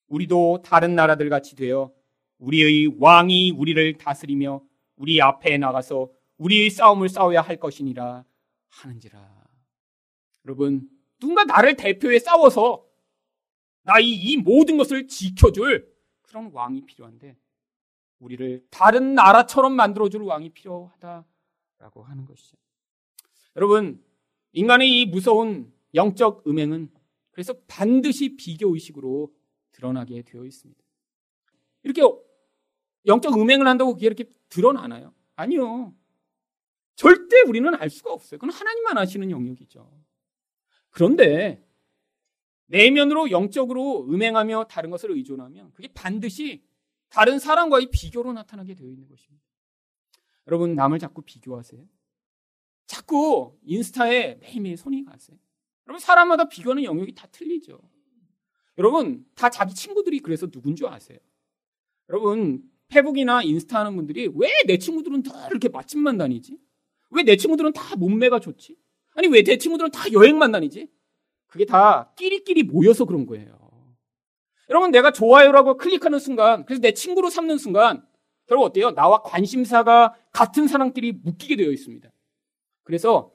우리도 0.08 0.62
다른 0.64 0.94
나라들 0.94 1.28
같이 1.28 1.56
되어 1.56 1.92
우리의 2.38 2.96
왕이 2.98 3.52
우리를 3.52 3.98
다스리며 3.98 4.62
우리 4.96 5.20
앞에 5.20 5.58
나가서 5.58 6.10
우리의 6.38 6.70
싸움을 6.70 7.08
싸워야 7.08 7.40
할 7.40 7.58
것이니라 7.58 8.24
하는지라. 8.68 9.42
여러분, 10.46 10.88
누군가 11.18 11.44
나를 11.44 11.76
대표해 11.76 12.18
싸워서 12.18 12.84
나이 13.82 14.12
이 14.12 14.36
모든 14.36 14.76
것을 14.76 15.08
지켜줄 15.08 15.92
그런 16.22 16.50
왕이 16.52 16.86
필요한데 16.86 17.36
우리를 18.20 18.64
다른 18.70 19.14
나라처럼 19.14 19.74
만들어줄 19.74 20.22
왕이 20.22 20.50
필요하다라고 20.50 22.04
하는 22.04 22.24
것이죠. 22.24 22.56
여러분, 23.56 24.02
인간의 24.52 25.00
이 25.00 25.06
무서운 25.06 25.72
영적 25.94 26.46
음행은 26.46 26.90
그래서 27.32 27.54
반드시 27.66 28.36
비교 28.36 28.72
의식으로 28.74 29.32
드러나게 29.72 30.22
되어 30.22 30.44
있습니다. 30.44 30.80
이렇게 31.82 32.02
영적 33.06 33.36
음행을 33.36 33.66
한다고 33.66 33.94
그게 33.94 34.06
이렇게 34.06 34.24
드러나나요? 34.48 35.12
아니요. 35.34 35.94
절대 36.94 37.40
우리는 37.42 37.74
알 37.74 37.90
수가 37.90 38.12
없어요. 38.12 38.38
그건 38.38 38.50
하나님만 38.50 38.98
아시는 38.98 39.30
영역이죠. 39.30 39.90
그런데 40.90 41.66
내면으로 42.72 43.30
영적으로 43.30 44.06
음행하며 44.08 44.64
다른 44.64 44.90
것을 44.90 45.10
의존하면 45.12 45.72
그게 45.74 45.88
반드시 45.92 46.62
다른 47.10 47.38
사람과의 47.38 47.90
비교로 47.92 48.32
나타나게 48.32 48.74
되어 48.74 48.88
있는 48.88 49.06
것입니다. 49.08 49.44
여러분 50.46 50.74
남을 50.74 50.98
자꾸 50.98 51.20
비교하세요. 51.22 51.84
자꾸 52.86 53.58
인스타에 53.64 54.36
매일매일 54.36 54.76
손이 54.78 55.04
가세요. 55.04 55.36
여러분 55.86 56.00
사람마다 56.00 56.48
비교하는 56.48 56.82
영역이 56.84 57.14
다 57.14 57.26
틀리죠. 57.30 57.78
여러분 58.78 59.26
다 59.34 59.50
자기 59.50 59.74
친구들이 59.74 60.20
그래서 60.20 60.46
누군 60.46 60.74
줄 60.74 60.86
아세요? 60.86 61.18
여러분 62.08 62.62
페북이나 62.88 63.42
인스타 63.42 63.80
하는 63.80 63.96
분들이 63.96 64.28
왜 64.34 64.48
내 64.66 64.78
친구들은 64.78 65.22
다 65.22 65.46
이렇게 65.48 65.68
맛집만 65.68 66.16
다니지? 66.16 66.58
왜 67.10 67.22
내 67.24 67.36
친구들은 67.36 67.74
다 67.74 67.96
몸매가 67.96 68.40
좋지? 68.40 68.76
아니 69.14 69.28
왜 69.28 69.42
내 69.42 69.58
친구들은 69.58 69.90
다 69.90 70.10
여행만 70.10 70.52
다니지? 70.52 70.88
그게 71.52 71.66
다 71.66 72.10
끼리끼리 72.16 72.62
모여서 72.62 73.04
그런 73.04 73.26
거예요. 73.26 73.58
여러분 74.70 74.90
내가 74.90 75.12
좋아요라고 75.12 75.76
클릭하는 75.76 76.18
순간 76.18 76.64
그래서 76.64 76.80
내 76.80 76.92
친구로 76.94 77.28
삼는 77.28 77.58
순간 77.58 78.06
결국 78.46 78.64
어때요? 78.64 78.92
나와 78.92 79.20
관심사가 79.20 80.14
같은 80.32 80.66
사람끼리 80.66 81.12
묶이게 81.12 81.56
되어 81.56 81.70
있습니다. 81.70 82.10
그래서 82.84 83.32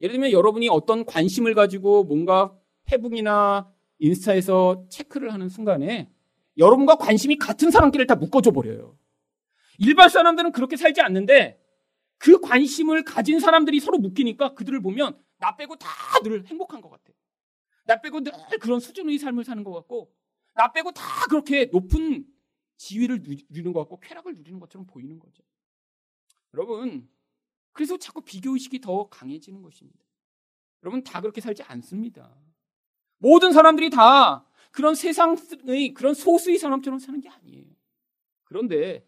예를 0.00 0.14
들면 0.14 0.32
여러분이 0.32 0.68
어떤 0.68 1.04
관심을 1.04 1.54
가지고 1.54 2.02
뭔가 2.02 2.52
페북이나 2.84 3.72
인스타에서 4.00 4.86
체크를 4.90 5.32
하는 5.32 5.48
순간에 5.48 6.10
여러분과 6.58 6.96
관심이 6.96 7.36
같은 7.36 7.70
사람끼리를 7.70 8.08
다 8.08 8.16
묶어줘 8.16 8.50
버려요. 8.50 8.98
일반 9.78 10.08
사람들은 10.08 10.50
그렇게 10.50 10.76
살지 10.76 11.00
않는데 11.00 11.60
그 12.18 12.40
관심을 12.40 13.04
가진 13.04 13.38
사람들이 13.38 13.78
서로 13.78 13.98
묶이니까 13.98 14.54
그들을 14.54 14.82
보면 14.82 15.16
나 15.38 15.54
빼고 15.54 15.76
다 15.76 15.88
늘 16.24 16.44
행복한 16.46 16.80
것 16.80 16.90
같아. 16.90 17.15
나 17.86 18.00
빼고 18.00 18.20
늘 18.20 18.32
그런 18.60 18.80
수준의 18.80 19.18
삶을 19.18 19.44
사는 19.44 19.62
것 19.64 19.72
같고 19.72 20.12
나 20.54 20.72
빼고 20.72 20.92
다 20.92 21.02
그렇게 21.28 21.66
높은 21.66 22.26
지위를 22.76 23.22
누리는 23.22 23.72
것 23.72 23.80
같고 23.80 24.00
쾌락을 24.00 24.34
누리는 24.34 24.58
것처럼 24.60 24.86
보이는 24.86 25.18
거죠. 25.18 25.42
여러분, 26.54 27.08
그래서 27.72 27.96
자꾸 27.96 28.22
비교의식이 28.22 28.80
더 28.80 29.08
강해지는 29.08 29.62
것입니다. 29.62 30.00
여러분, 30.82 31.02
다 31.02 31.20
그렇게 31.20 31.40
살지 31.40 31.62
않습니다. 31.62 32.34
모든 33.18 33.52
사람들이 33.52 33.90
다 33.90 34.46
그런 34.72 34.94
세상의 34.94 35.94
그런 35.94 36.14
소수의 36.14 36.58
사람처럼 36.58 36.98
사는 36.98 37.20
게 37.20 37.28
아니에요. 37.28 37.66
그런데 38.44 39.06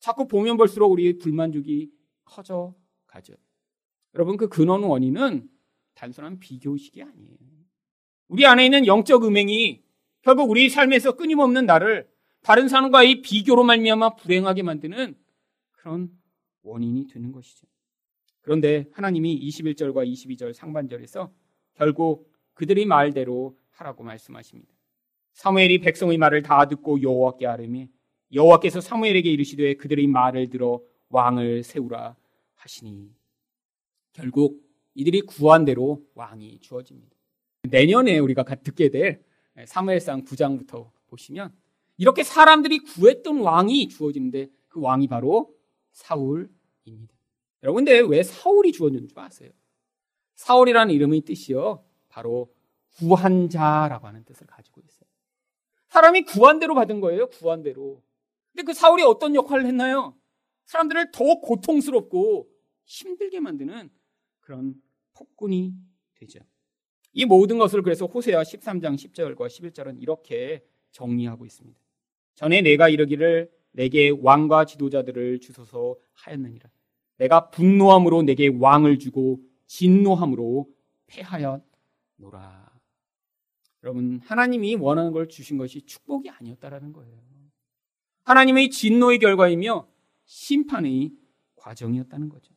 자꾸 0.00 0.26
보면 0.26 0.56
볼수록 0.56 0.92
우리의 0.92 1.18
불만족이 1.18 1.92
커져 2.24 2.74
가죠. 3.06 3.34
여러분, 4.14 4.36
그 4.36 4.48
근원 4.48 4.82
원인은 4.82 5.50
단순한 5.94 6.38
비교의식이 6.38 7.02
아니에요. 7.02 7.57
우리 8.28 8.46
안에 8.46 8.64
있는 8.66 8.86
영적 8.86 9.24
음행이 9.24 9.82
결국 10.22 10.50
우리 10.50 10.68
삶에서 10.68 11.16
끊임없는 11.16 11.66
나를 11.66 12.08
다른 12.42 12.68
사람과의 12.68 13.22
비교로 13.22 13.64
말미암아 13.64 14.16
불행하게 14.16 14.62
만드는 14.62 15.16
그런 15.72 16.10
원인이 16.62 17.06
되는 17.08 17.32
것이죠. 17.32 17.66
그런데 18.42 18.86
하나님이 18.92 19.40
21절과 19.48 20.10
22절 20.10 20.52
상반절에서 20.52 21.32
결국 21.74 22.32
그들의 22.54 22.84
말대로 22.86 23.56
하라고 23.70 24.02
말씀하십니다. 24.02 24.72
사무엘이 25.32 25.78
백성의 25.78 26.18
말을 26.18 26.42
다 26.42 26.66
듣고 26.66 27.00
여호와께 27.00 27.46
아뢰매 27.46 27.88
여호와께서 28.32 28.80
사무엘에게 28.80 29.30
이르시되 29.30 29.74
그들의 29.74 30.06
말을 30.06 30.50
들어 30.50 30.80
왕을 31.08 31.62
세우라 31.62 32.16
하시니 32.56 33.10
결국 34.12 34.62
이들이 34.94 35.22
구한 35.22 35.64
대로 35.64 36.04
왕이 36.14 36.58
주어집니다. 36.60 37.17
내년에 37.70 38.18
우리가 38.18 38.44
듣게 38.44 38.90
될 38.90 39.22
사무엘상 39.66 40.24
9장부터 40.24 40.90
보시면 41.08 41.52
이렇게 41.96 42.22
사람들이 42.22 42.78
구했던 42.80 43.40
왕이 43.40 43.88
주어지는데 43.88 44.48
그 44.68 44.80
왕이 44.80 45.08
바로 45.08 45.54
사울입니다. 45.92 47.16
여러분 47.64 47.84
근데 47.84 48.00
왜 48.00 48.22
사울이 48.22 48.72
주어진 48.72 49.08
줄 49.08 49.18
아세요? 49.18 49.50
사울이라는 50.34 50.94
이름의 50.94 51.22
뜻이요. 51.22 51.84
바로 52.08 52.54
구한 52.96 53.48
자라고 53.48 54.06
하는 54.06 54.24
뜻을 54.24 54.46
가지고 54.46 54.80
있어요. 54.80 55.08
사람이 55.88 56.22
구한 56.22 56.60
대로 56.60 56.74
받은 56.74 57.00
거예요. 57.00 57.28
구한 57.30 57.62
대로. 57.62 58.02
근데 58.52 58.62
그 58.64 58.74
사울이 58.74 59.02
어떤 59.02 59.34
역할을 59.34 59.66
했나요? 59.66 60.16
사람들을 60.66 61.10
더 61.12 61.24
고통스럽고 61.40 62.48
힘들게 62.84 63.40
만드는 63.40 63.90
그런 64.40 64.80
폭군이 65.14 65.74
되죠. 66.14 66.40
이 67.18 67.24
모든 67.24 67.58
것을 67.58 67.82
그래서 67.82 68.06
호세아 68.06 68.42
13장 68.42 68.94
10절과 68.94 69.48
11절은 69.48 70.00
이렇게 70.00 70.64
정리하고 70.92 71.46
있습니다. 71.46 71.76
전에 72.36 72.62
내가 72.62 72.88
이르기를 72.88 73.50
내게 73.72 74.10
왕과 74.10 74.66
지도자들을 74.66 75.40
주소서 75.40 75.96
하였느니라. 76.12 76.70
내가 77.16 77.50
분노함으로 77.50 78.22
내게 78.22 78.46
왕을 78.46 79.00
주고 79.00 79.40
진노함으로 79.66 80.68
패하였노라. 81.08 82.70
여러분, 83.82 84.20
하나님이 84.22 84.76
원하는 84.76 85.10
걸 85.10 85.28
주신 85.28 85.58
것이 85.58 85.82
축복이 85.82 86.30
아니었다라는 86.30 86.92
거예요. 86.92 87.18
하나님의 88.22 88.70
진노의 88.70 89.18
결과이며 89.18 89.88
심판의 90.24 91.10
과정이었다는 91.56 92.28
거죠. 92.28 92.54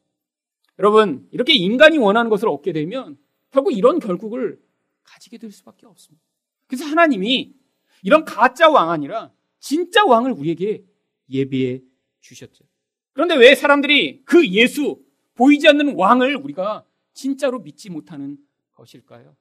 여러분, 0.78 1.28
이렇게 1.32 1.56
인간이 1.56 1.98
원하는 1.98 2.30
것을 2.30 2.48
얻게 2.48 2.74
되면 2.74 3.18
결국 3.52 3.72
이런 3.72 4.00
결국을 4.00 4.62
가지게 5.04 5.38
될 5.38 5.52
수밖에 5.52 5.86
없습니다. 5.86 6.26
그래서 6.68 6.86
하나님이 6.86 7.54
이런 8.02 8.26
가짜 8.26 8.70
왕 8.70 8.90
아니라 8.90 9.32
진짜 9.60 10.06
왕을 10.06 10.32
우리에게 10.32 10.84
예비해 11.30 11.82
주셨죠. 12.22 12.66
그런데 13.14 13.36
왜 13.36 13.56
사람들이 13.56 14.24
그 14.26 14.48
예수, 14.48 15.04
보이지 15.36 15.68
않는 15.68 15.96
왕을 15.96 16.36
우리가 16.38 16.86
진짜로 17.14 17.60
믿지 17.60 17.90
못하는 17.90 18.38
것일까요? 18.74 19.36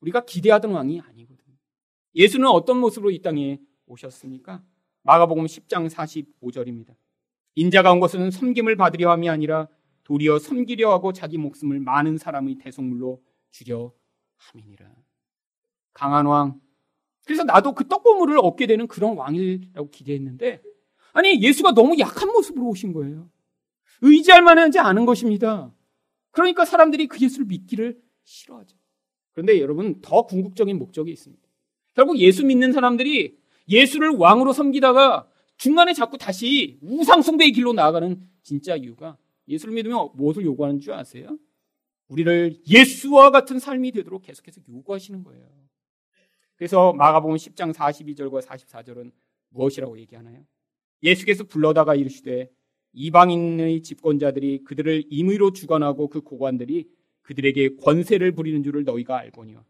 우리가 0.00 0.24
기대하던 0.24 0.72
왕이 0.72 1.00
아니거든요. 1.00 1.56
예수는 2.14 2.46
어떤 2.48 2.78
모습으로 2.78 3.10
이 3.10 3.20
땅에 3.20 3.60
오셨습니까? 3.86 4.62
마가복음 5.02 5.46
10장 5.46 5.88
45절입니다. 5.88 6.94
인자가 7.54 7.92
온 7.92 8.00
것은 8.00 8.30
섬김을 8.30 8.76
받으려 8.76 9.10
함이 9.10 9.28
아니라 9.28 9.68
도리어 10.04 10.38
섬기려 10.38 10.90
하고 10.90 11.12
자기 11.12 11.38
목숨을 11.38 11.80
많은 11.80 12.18
사람의 12.18 12.56
대속물로 12.56 13.22
주려 13.50 13.92
함이니라. 14.36 14.86
강한 15.92 16.26
왕. 16.26 16.60
그래서 17.24 17.44
나도 17.44 17.74
그 17.74 17.86
떡고물을 17.86 18.38
얻게 18.38 18.66
되는 18.66 18.86
그런 18.86 19.16
왕이라고 19.16 19.90
기대했는데 19.90 20.62
아니 21.12 21.42
예수가 21.42 21.72
너무 21.72 21.98
약한 21.98 22.30
모습으로 22.30 22.66
오신 22.68 22.92
거예요. 22.92 23.30
의지할 24.02 24.42
만하지 24.42 24.78
않은 24.78 25.04
것입니다. 25.04 25.72
그러니까 26.30 26.64
사람들이 26.64 27.06
그 27.06 27.20
예수를 27.20 27.46
믿기를 27.46 28.00
싫어하죠. 28.24 28.76
그런데 29.32 29.60
여러분 29.60 30.00
더 30.00 30.22
궁극적인 30.22 30.78
목적이 30.78 31.12
있습니다. 31.12 31.42
결국 31.94 32.18
예수 32.18 32.44
믿는 32.44 32.72
사람들이 32.72 33.38
예수를 33.68 34.10
왕으로 34.10 34.52
섬기다가 34.52 35.28
중간에 35.56 35.92
자꾸 35.92 36.16
다시 36.18 36.78
우상숭배의 36.82 37.52
길로 37.52 37.72
나아가는 37.72 38.20
진짜 38.42 38.76
이유가 38.76 39.18
예수를 39.46 39.74
믿으면 39.74 40.10
무엇을 40.14 40.44
요구하는 40.44 40.80
줄 40.80 40.94
아세요? 40.94 41.38
우리를 42.10 42.56
예수와 42.68 43.30
같은 43.30 43.58
삶이 43.58 43.92
되도록 43.92 44.22
계속해서 44.22 44.60
요구하시는 44.68 45.22
거예요. 45.22 45.48
그래서 46.56 46.92
마가복음 46.92 47.36
10장 47.36 47.72
42절과 47.72 48.42
44절은 48.42 49.12
무엇이라고 49.50 49.98
얘기하나요? 50.00 50.44
예수께서 51.02 51.44
불러다가 51.44 51.94
이르시되 51.94 52.50
이방인의 52.92 53.82
집권자들이 53.82 54.64
그들을 54.64 55.04
임의로 55.08 55.52
주관하고 55.52 56.08
그 56.08 56.20
고관들이 56.20 56.88
그들에게 57.22 57.76
권세를 57.76 58.32
부리는 58.32 58.62
줄을 58.62 58.84
너희가 58.84 59.18
알거니와 59.18 59.64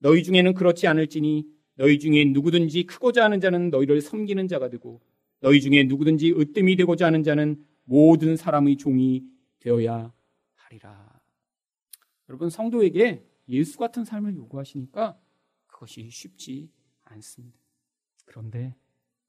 너희 0.00 0.22
중에는 0.24 0.54
그렇지 0.54 0.86
않을지니 0.88 1.46
너희 1.76 1.98
중에 1.98 2.24
누구든지 2.24 2.84
크고자 2.84 3.24
하는 3.24 3.40
자는 3.40 3.70
너희를 3.70 4.00
섬기는 4.00 4.48
자가 4.48 4.68
되고 4.68 5.00
너희 5.40 5.60
중에 5.60 5.84
누구든지 5.84 6.32
으뜸이 6.32 6.76
되고자 6.76 7.06
하는 7.06 7.22
자는 7.22 7.64
모든 7.84 8.36
사람의 8.36 8.76
종이 8.76 9.22
되어야 9.60 10.12
하리라. 10.54 11.03
여러분 12.28 12.50
성도에게 12.50 13.24
예수 13.48 13.78
같은 13.78 14.04
삶을 14.04 14.36
요구하시니까 14.36 15.18
그것이 15.66 16.08
쉽지 16.10 16.70
않습니다. 17.02 17.58
그런데 18.24 18.74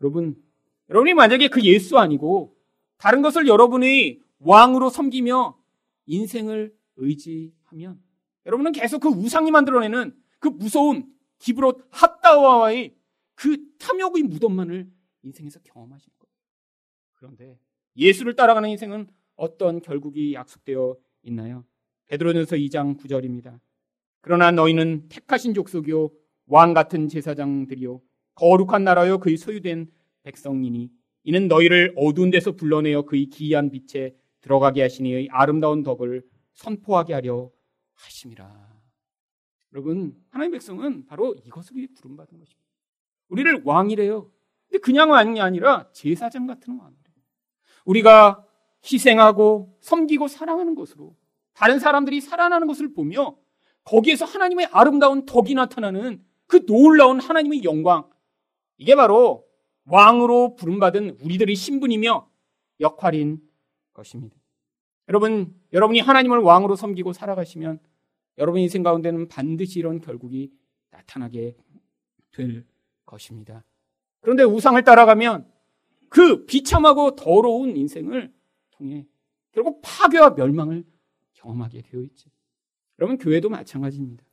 여러분 0.01 0.41
여러분이 0.89 1.13
만약에 1.13 1.49
그 1.49 1.63
예수 1.63 1.97
아니고 1.97 2.55
다른 2.97 3.21
것을 3.21 3.47
여러분의 3.47 4.21
왕으로 4.39 4.89
섬기며 4.89 5.59
인생을 6.05 6.75
의지하면 6.97 8.01
여러분은 8.45 8.71
계속 8.71 8.99
그 8.99 9.09
우상이 9.09 9.51
만들어내는 9.51 10.15
그 10.39 10.49
무서운 10.49 11.11
기브롯 11.39 11.87
핫다와의 11.89 12.95
그 13.33 13.57
탐욕의 13.79 14.23
무덤만을 14.23 14.89
인생에서 15.23 15.59
경험하실 15.61 16.11
거예요. 16.19 16.33
그런데 17.13 17.59
예수를 17.97 18.35
따라가는 18.35 18.69
인생은 18.69 19.07
어떤 19.35 19.81
결국이 19.81 20.33
약속되어 20.33 20.95
있나요? 21.23 21.65
베드로전서 22.07 22.55
2장 22.57 22.97
9절입니다. 22.99 23.59
그러나 24.21 24.51
너희는 24.51 25.07
택하신 25.09 25.53
족속이요 25.53 26.11
왕 26.47 26.73
같은 26.73 27.07
제사장들이요 27.07 28.01
거룩한 28.35 28.83
나라요 28.83 29.19
그의 29.19 29.37
소유된 29.37 29.89
백성이니 30.23 30.89
이는 31.23 31.47
너희를 31.47 31.93
어두운 31.97 32.29
데서 32.29 32.51
불러내어 32.51 33.03
그의 33.03 33.27
기이한 33.27 33.71
빛에 33.71 34.15
들어가게 34.41 34.81
하시니 34.81 35.29
아름다운 35.31 35.81
덕을 35.83 36.23
선포하게 36.53 37.13
하려 37.13 37.51
하심이라. 37.95 38.75
여러분, 39.73 40.15
하나님 40.29 40.51
백성은 40.51 41.05
바로 41.05 41.35
이것을 41.45 41.75
위해 41.75 41.87
부름받은 41.95 42.37
것입니다. 42.37 42.65
우리를 43.29 43.63
왕이래요. 43.65 44.31
근데 44.69 44.79
그냥 44.79 45.11
왕이 45.11 45.41
아니라 45.41 45.89
제사장 45.91 46.45
같은 46.45 46.77
왕이래요. 46.77 47.15
우리가 47.85 48.45
희생하고 48.85 49.77
섬기고 49.81 50.27
사랑하는 50.27 50.75
것으로 50.75 51.15
다른 51.55 51.79
사람들이 51.79 52.21
살아나는 52.21 52.67
것을 52.67 52.93
보며 52.93 53.37
거기에서 53.83 54.25
하나님의 54.25 54.67
아름다운 54.71 55.25
덕이 55.25 55.53
나타나는 55.55 56.23
그 56.47 56.65
놀라운 56.65 57.19
하나님의 57.19 57.63
영광. 57.63 58.09
이게 58.77 58.95
바로 58.95 59.47
왕으로 59.85 60.55
부름받은 60.55 61.17
우리들의 61.21 61.55
신분이며 61.55 62.29
역할인 62.81 63.41
것입니다. 63.93 64.35
여러분, 65.07 65.55
여러분이 65.71 65.99
하나님을 65.99 66.39
왕으로 66.39 66.75
섬기고 66.75 67.13
살아가시면 67.13 67.79
여러분 68.37 68.59
인생 68.59 68.83
가운데는 68.83 69.27
반드시 69.27 69.79
이런 69.79 70.01
결국이 70.01 70.51
나타나게 70.91 71.55
될 72.31 72.65
것입니다. 73.05 73.63
그런데 74.19 74.43
우상을 74.43 74.83
따라가면 74.83 75.49
그 76.09 76.45
비참하고 76.45 77.15
더러운 77.15 77.77
인생을 77.77 78.33
통해 78.71 79.05
결국 79.51 79.81
파괴와 79.83 80.31
멸망을 80.31 80.83
경험하게 81.45 81.83
되어 81.83 82.01
있죠. 82.01 82.29
여러분, 82.99 83.17
교회도 83.17 83.49
마찬가지입니다. 83.49 84.23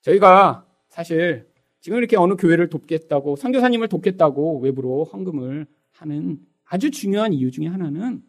저희가 0.00 0.66
사실 0.88 1.48
지금 1.80 1.98
이렇게 1.98 2.16
어느 2.16 2.34
교회를 2.34 2.68
돕겠다고, 2.70 3.36
선교사님을 3.36 3.88
돕겠다고 3.88 4.60
외부로 4.60 5.04
헌금을 5.04 5.66
하는 5.92 6.40
아주 6.64 6.90
중요한 6.90 7.32
이유 7.32 7.50
중에 7.50 7.66
하나는 7.66 8.22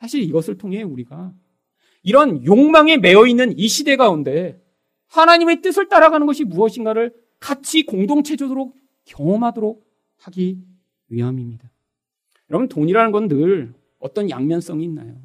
사실 0.00 0.22
이것을 0.22 0.58
통해 0.58 0.82
우리가 0.82 1.32
이런 2.02 2.44
욕망에 2.44 2.96
매여 2.96 3.26
있는 3.26 3.56
이 3.56 3.68
시대 3.68 3.96
가운데 3.96 4.60
하나님의 5.06 5.62
뜻을 5.62 5.88
따라가는 5.88 6.26
것이 6.26 6.44
무엇인가를 6.44 7.14
같이 7.38 7.84
공동체적으로 7.84 8.74
경험하도록 9.04 9.86
하기 10.16 10.58
위함입니다. 11.08 11.70
여러분, 12.50 12.68
돈이라는 12.68 13.12
건 13.12 13.28
늘 13.28 13.74
어떤 13.98 14.28
양면성이 14.28 14.84
있나요? 14.84 15.16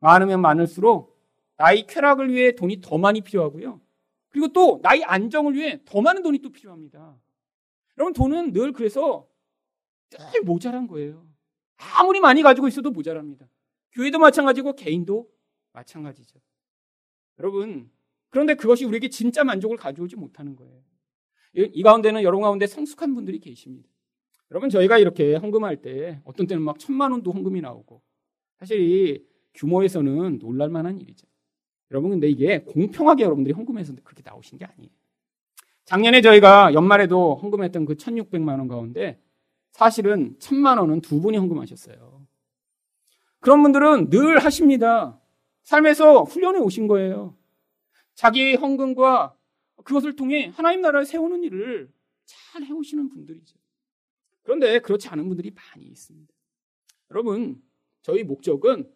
많으면 0.00 0.40
많을수록 0.40 1.17
나의 1.58 1.86
쾌락을 1.86 2.32
위해 2.32 2.52
돈이 2.52 2.80
더 2.80 2.98
많이 2.98 3.20
필요하고요. 3.20 3.80
그리고 4.30 4.48
또 4.52 4.80
나의 4.82 5.04
안정을 5.04 5.54
위해 5.54 5.80
더 5.84 6.00
많은 6.00 6.22
돈이 6.22 6.38
또 6.38 6.50
필요합니다. 6.50 7.16
여러분, 7.98 8.12
돈은 8.12 8.52
늘 8.52 8.72
그래서 8.72 9.28
늘 10.10 10.42
모자란 10.42 10.86
거예요. 10.86 11.26
아무리 11.76 12.20
많이 12.20 12.42
가지고 12.42 12.68
있어도 12.68 12.90
모자랍니다. 12.90 13.48
교회도 13.92 14.18
마찬가지고 14.18 14.74
개인도 14.74 15.28
마찬가지죠. 15.72 16.38
여러분, 17.38 17.90
그런데 18.30 18.54
그것이 18.54 18.84
우리에게 18.84 19.08
진짜 19.08 19.42
만족을 19.42 19.76
가져오지 19.76 20.16
못하는 20.16 20.54
거예요. 20.54 20.82
이 21.54 21.82
가운데는 21.82 22.22
여러분 22.22 22.42
가운데 22.42 22.66
성숙한 22.66 23.14
분들이 23.14 23.40
계십니다. 23.40 23.88
여러분, 24.50 24.70
저희가 24.70 24.98
이렇게 24.98 25.34
헌금할 25.34 25.82
때 25.82 26.20
어떤 26.24 26.46
때는 26.46 26.62
막 26.62 26.78
천만 26.78 27.10
원도 27.10 27.32
헌금이 27.32 27.60
나오고 27.60 28.00
사실 28.60 28.80
이 28.80 29.26
규모에서는 29.54 30.38
놀랄 30.38 30.68
만한 30.68 31.00
일이죠. 31.00 31.26
여러분, 31.90 32.10
근데 32.10 32.28
이게 32.28 32.62
공평하게 32.62 33.24
여러분들이 33.24 33.54
헌금해서 33.54 33.94
그렇게 34.04 34.22
나오신 34.24 34.58
게 34.58 34.64
아니에요. 34.64 34.90
작년에 35.84 36.20
저희가 36.20 36.74
연말에도 36.74 37.36
헌금했던 37.36 37.86
그 37.86 37.94
1600만 37.94 38.58
원 38.58 38.68
가운데 38.68 39.18
사실은 39.72 40.36
천만 40.38 40.76
원은 40.78 41.00
두 41.00 41.20
분이 41.20 41.38
헌금하셨어요. 41.38 42.26
그런 43.40 43.62
분들은 43.62 44.10
늘 44.10 44.38
하십니다. 44.38 45.18
삶에서 45.62 46.24
훈련해 46.24 46.58
오신 46.58 46.88
거예요. 46.88 47.36
자기의 48.14 48.56
헌금과 48.56 49.34
그것을 49.84 50.16
통해 50.16 50.52
하나님 50.54 50.80
나라를 50.80 51.06
세우는 51.06 51.44
일을 51.44 51.90
잘 52.24 52.64
해오시는 52.64 53.08
분들이죠. 53.08 53.56
그런데 54.42 54.80
그렇지 54.80 55.08
않은 55.08 55.28
분들이 55.28 55.52
많이 55.52 55.86
있습니다. 55.86 56.34
여러분, 57.10 57.62
저희 58.02 58.24
목적은 58.24 58.90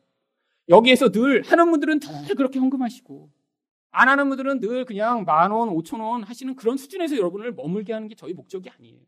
여기에서 0.72 1.10
늘 1.10 1.42
하는 1.42 1.70
분들은 1.70 2.00
늘 2.00 2.34
그렇게 2.34 2.58
헌금하시고 2.58 3.30
안 3.90 4.08
하는 4.08 4.28
분들은 4.30 4.60
늘 4.60 4.84
그냥 4.86 5.24
만 5.24 5.50
원, 5.50 5.68
오천 5.68 6.00
원 6.00 6.22
하시는 6.22 6.56
그런 6.56 6.78
수준에서 6.78 7.16
여러분을 7.16 7.52
머물게 7.52 7.92
하는 7.92 8.08
게 8.08 8.14
저희 8.14 8.32
목적이 8.32 8.70
아니에요. 8.70 8.98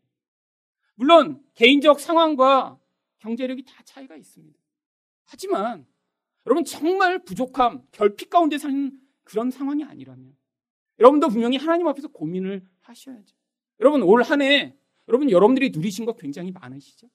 물론 0.93 1.41
개인적 1.55 1.99
상황과 1.99 2.77
경제력이 3.17 3.65
다 3.65 3.81
차이가 3.83 4.15
있습니다. 4.15 4.57
하지만 5.25 5.85
여러분 6.45 6.63
정말 6.63 7.19
부족함, 7.23 7.81
결핍 7.91 8.29
가운데 8.29 8.59
사는 8.59 8.91
그런 9.23 9.49
상황이 9.49 9.83
아니라면 9.83 10.35
여러분도 10.99 11.29
분명히 11.29 11.57
하나님 11.57 11.87
앞에서 11.87 12.09
고민을 12.09 12.63
하셔야죠. 12.81 13.35
여러분 13.79 14.03
올 14.03 14.21
한 14.21 14.41
해 14.41 14.75
여러분 15.07 15.31
여러분들이 15.31 15.71
누리신 15.71 16.05
것 16.05 16.17
굉장히 16.17 16.51
많으시죠? 16.51 17.07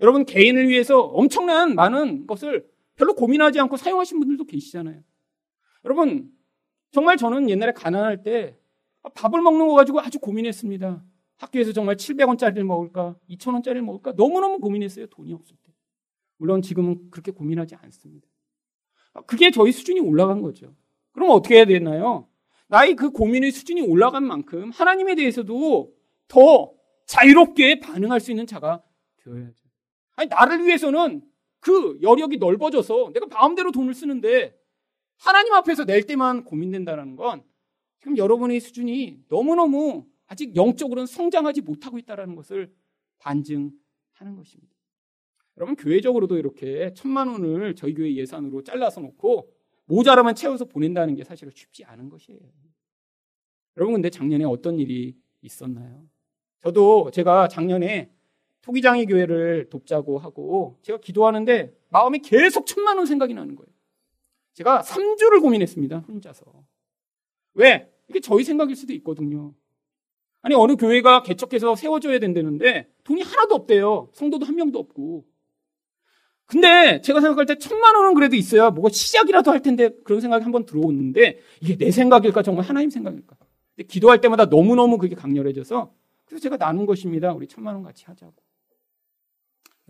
여러분 0.00 0.24
개인을 0.26 0.68
위해서 0.68 1.00
엄청난 1.00 1.74
많은 1.74 2.26
것을 2.26 2.68
별로 3.00 3.14
고민하지 3.14 3.58
않고 3.60 3.78
사용하신 3.78 4.20
분들도 4.20 4.44
계시잖아요. 4.44 5.02
여러분 5.86 6.30
정말 6.92 7.16
저는 7.16 7.48
옛날에 7.48 7.72
가난할 7.72 8.22
때 8.22 8.58
밥을 9.14 9.40
먹는 9.40 9.68
거 9.68 9.74
가지고 9.74 10.00
아주 10.00 10.18
고민했습니다. 10.18 11.02
학교에서 11.38 11.72
정말 11.72 11.96
700원짜리를 11.96 12.62
먹을까? 12.62 13.16
2,000원짜리를 13.30 13.80
먹을까? 13.80 14.12
너무너무 14.12 14.58
고민했어요. 14.58 15.06
돈이 15.06 15.32
없을 15.32 15.56
때. 15.64 15.72
물론 16.36 16.60
지금은 16.60 17.10
그렇게 17.10 17.32
고민하지 17.32 17.74
않습니다. 17.76 18.28
그게 19.26 19.50
저희 19.50 19.72
수준이 19.72 20.00
올라간 20.00 20.42
거죠. 20.42 20.74
그럼 21.12 21.30
어떻게 21.30 21.56
해야 21.56 21.64
되나요? 21.64 22.28
나의 22.68 22.96
그 22.96 23.10
고민의 23.10 23.50
수준이 23.50 23.80
올라간 23.80 24.24
만큼 24.24 24.70
하나님에 24.70 25.14
대해서도 25.14 25.90
더 26.28 26.72
자유롭게 27.06 27.80
반응할 27.80 28.20
수 28.20 28.30
있는 28.30 28.46
자가 28.46 28.82
되어야죠. 29.16 29.64
아니, 30.16 30.28
나를 30.28 30.66
위해서는 30.66 31.22
그 31.60 31.98
여력이 32.02 32.38
넓어져서 32.38 33.12
내가 33.12 33.26
마음대로 33.26 33.70
돈을 33.70 33.94
쓰는데 33.94 34.58
하나님 35.16 35.52
앞에서 35.52 35.84
낼 35.84 36.02
때만 36.04 36.44
고민된다는 36.44 37.16
건 37.16 37.44
지금 37.98 38.16
여러분의 38.16 38.60
수준이 38.60 39.24
너무너무 39.28 40.06
아직 40.26 40.56
영적으로는 40.56 41.06
성장하지 41.06 41.60
못하고 41.60 41.98
있다는 41.98 42.34
것을 42.34 42.72
반증하는 43.18 44.36
것입니다. 44.36 44.74
여러분 45.58 45.76
교회적으로도 45.76 46.38
이렇게 46.38 46.94
천만 46.94 47.28
원을 47.28 47.74
저희 47.74 47.92
교회 47.92 48.14
예산으로 48.14 48.62
잘라서 48.62 49.00
놓고 49.00 49.52
모자라만 49.84 50.34
채워서 50.34 50.64
보낸다는 50.64 51.16
게 51.16 51.24
사실은 51.24 51.52
쉽지 51.54 51.84
않은 51.84 52.08
것이에요. 52.08 52.40
여러분 53.76 53.94
근데 53.94 54.08
작년에 54.08 54.44
어떤 54.44 54.78
일이 54.78 55.16
있었나요? 55.42 56.08
저도 56.60 57.10
제가 57.10 57.48
작년에 57.48 58.10
토기장의 58.62 59.06
교회를 59.06 59.68
돕자고 59.70 60.18
하고 60.18 60.78
제가 60.82 60.98
기도하는데 60.98 61.74
마음에 61.88 62.18
계속 62.18 62.66
천만 62.66 62.96
원 62.98 63.06
생각이 63.06 63.34
나는 63.34 63.56
거예요. 63.56 63.68
제가 64.54 64.82
3주를 64.82 65.40
고민했습니다. 65.40 66.04
혼자서. 66.08 66.44
왜? 67.54 67.90
이게 68.08 68.20
저희 68.20 68.44
생각일 68.44 68.76
수도 68.76 68.92
있거든요. 68.94 69.54
아니 70.42 70.54
어느 70.54 70.76
교회가 70.76 71.22
개척해서 71.22 71.76
세워줘야 71.76 72.18
된다는데 72.18 72.88
돈이 73.04 73.22
하나도 73.22 73.54
없대요. 73.54 74.08
성도도 74.12 74.46
한 74.46 74.56
명도 74.56 74.78
없고. 74.78 75.24
근데 76.46 77.00
제가 77.02 77.20
생각할 77.20 77.46
때 77.46 77.56
천만 77.56 77.94
원은 77.94 78.14
그래도 78.14 78.34
있어야 78.34 78.70
뭐가 78.70 78.88
시작이라도 78.90 79.52
할 79.52 79.62
텐데 79.62 79.90
그런 80.04 80.20
생각이 80.20 80.42
한번 80.42 80.66
들어오는데 80.66 81.38
이게 81.60 81.76
내 81.76 81.90
생각일까 81.92 82.42
정말 82.42 82.64
하나님 82.64 82.90
생각일까? 82.90 83.36
근데 83.76 83.86
기도할 83.86 84.20
때마다 84.20 84.46
너무너무 84.46 84.98
그게 84.98 85.14
강렬해져서 85.14 85.92
그래서 86.24 86.42
제가 86.42 86.56
나눈 86.56 86.86
것입니다. 86.86 87.32
우리 87.32 87.46
천만 87.46 87.74
원 87.74 87.84
같이 87.84 88.04
하자고. 88.06 88.34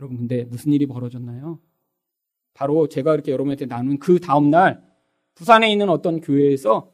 여러분 0.01 0.17
근데 0.17 0.45
무슨 0.45 0.73
일이 0.73 0.87
벌어졌나요? 0.87 1.61
바로 2.55 2.89
제가 2.89 3.13
이렇게 3.13 3.33
여러분한테 3.33 3.67
나눈 3.67 3.99
그 3.99 4.19
다음 4.19 4.51
날 4.51 4.83
부산에 5.35 5.71
있는 5.71 5.91
어떤 5.91 6.21
교회에서 6.21 6.91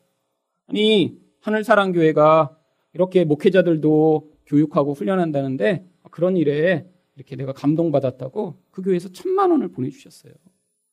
아니 0.67 1.17
하늘사랑 1.41 1.93
교회가 1.93 2.59
이렇게 2.95 3.25
목회자들도 3.25 4.33
교육하고 4.47 4.93
훈련한다는데 4.95 5.89
그런 6.11 6.37
일에 6.37 6.91
이렇게 7.15 7.37
내가 7.37 7.53
감동받았다고 7.53 8.61
그 8.73 8.83
교회에서 8.83 9.13
천만 9.13 9.53
원을 9.53 9.69
보내주셨어요. 9.69 10.33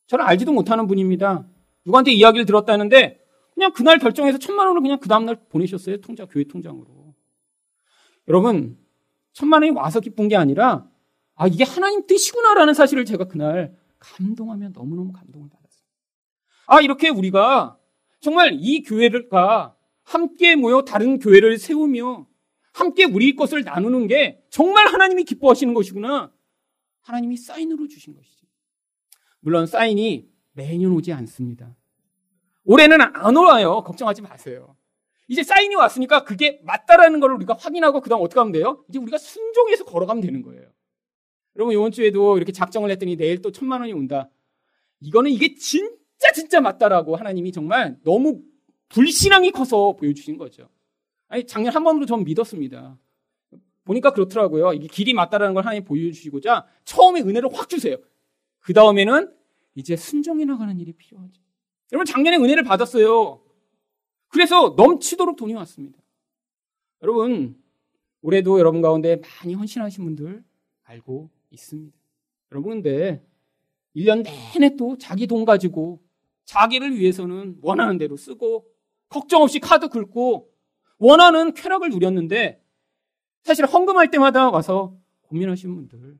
저는 0.06 0.24
알지도 0.26 0.54
못하는 0.54 0.86
분입니다. 0.86 1.48
누구한테 1.86 2.12
이야기를 2.12 2.46
들었다는데 2.46 3.20
그냥 3.56 3.74
그날 3.74 3.98
결정해서 3.98 4.38
천만 4.38 4.68
원을 4.68 4.82
그냥 4.82 5.00
그 5.00 5.08
다음날 5.10 5.46
보내셨어요. 5.50 5.98
통장, 6.02 6.28
교회 6.28 6.44
통장으로. 6.44 7.16
여러분, 8.28 8.78
천만 9.32 9.64
원이 9.64 9.76
와서 9.76 10.00
기쁜 10.00 10.28
게 10.28 10.36
아니라 10.36 10.88
아, 11.36 11.48
이게 11.48 11.64
하나님 11.64 12.06
뜻이구나라는 12.06 12.74
사실을 12.74 13.06
제가 13.06 13.26
그날 13.26 13.76
감동하며 14.00 14.70
너무너무 14.70 15.12
감동을 15.14 15.50
받았어요. 15.50 15.84
아, 16.68 16.82
이렇게 16.82 17.10
우리가 17.10 17.78
정말 18.20 18.58
이 18.60 18.84
교회가 18.84 19.76
함께 20.04 20.56
모여 20.56 20.84
다른 20.84 21.20
교회를 21.20 21.58
세우며 21.58 22.28
함께 22.74 23.06
우리 23.06 23.36
것을 23.36 23.64
나누는 23.64 24.08
게 24.08 24.42
정말 24.50 24.88
하나님이 24.88 25.24
기뻐하시는 25.24 25.74
것이구나. 25.74 26.32
하나님이 27.02 27.38
사인으로 27.38 27.88
주신 27.88 28.14
것이죠. 28.16 28.48
물론 29.40 29.66
사인이 29.68 30.30
매년 30.54 30.92
오지 30.92 31.12
않습니다. 31.14 31.76
올해는 32.64 33.02
안 33.02 33.36
와요. 33.36 33.84
걱정하지 33.84 34.22
마세요. 34.22 34.76
이제 35.28 35.44
사인이 35.44 35.74
왔으니까 35.76 36.24
그게 36.24 36.62
맞다라는 36.64 37.20
걸 37.20 37.32
우리가 37.34 37.56
확인하고 37.60 38.02
그다음 38.02 38.22
어떻게 38.22 38.40
하면 38.40 38.52
돼요? 38.52 38.84
이제 38.90 39.00
우리가 39.00 39.18
순종해서 39.18 39.86
걸어가면 39.86 40.22
되는 40.22 40.42
거예요. 40.42 40.70
여러분 41.56 41.74
이번 41.74 41.92
주에도 41.92 42.38
이렇게 42.38 42.52
작정을 42.52 42.90
했더니 42.92 43.16
내일 43.16 43.42
또 43.42 43.52
천만 43.52 43.82
원이 43.82 43.94
온다. 43.94 44.30
이거는 45.00 45.32
이게 45.32 45.56
진짜 45.56 46.32
진짜 46.34 46.62
맞다라고 46.62 47.16
하나님이 47.16 47.52
정말 47.52 48.00
너무 48.04 48.42
불신앙이 48.90 49.52
커서 49.52 49.96
보여주신 49.96 50.38
거죠. 50.38 50.70
아니, 51.28 51.46
작년 51.46 51.74
한 51.74 51.84
번으로 51.84 52.06
전 52.06 52.24
믿었습니다. 52.24 52.98
보니까 53.86 54.12
그렇더라고요. 54.12 54.74
이게 54.74 54.88
길이 54.88 55.14
맞다라는 55.14 55.54
걸 55.54 55.66
하나님 55.66 55.84
보여주시고자 55.84 56.66
처음에 56.86 57.22
은혜를 57.22 57.50
확 57.52 57.68
주세요. 57.70 57.98
그 58.60 58.74
다음에는 58.74 59.34
이제 59.76 59.96
순종해 59.96 60.46
나가는 60.46 60.80
일이 60.80 60.94
필요하죠. 60.94 61.42
여러분, 61.92 62.06
작년에 62.06 62.38
은혜를 62.38 62.64
받았어요. 62.64 63.44
그래서 64.30 64.74
넘치도록 64.78 65.36
돈이 65.36 65.54
왔습니다. 65.56 66.00
여러분, 67.02 67.62
올해도 68.22 68.60
여러분 68.60 68.82
가운데 68.82 69.18
많이 69.18 69.54
헌신하신 69.54 70.06
분들 70.06 70.44
알고 70.84 71.30
있습니다. 71.54 71.98
여러분, 72.52 72.82
근데 72.82 73.26
1년 73.96 74.24
내내 74.24 74.76
또 74.76 74.98
자기 74.98 75.28
돈 75.28 75.46
가지고 75.46 76.02
자기를 76.46 76.98
위해서는 76.98 77.58
원하는 77.62 77.98
대로 77.98 78.18
쓰고 78.18 78.68
걱정 79.10 79.44
없이 79.44 79.60
카드 79.60 79.88
긁고 79.88 80.52
원하는 80.98 81.54
쾌락을 81.54 81.90
누렸는데 81.90 82.62
사실 83.44 83.66
헌금할 83.66 84.10
때마다 84.10 84.50
와서 84.50 84.98
고민하시는 85.24 85.76
분들 85.76 86.18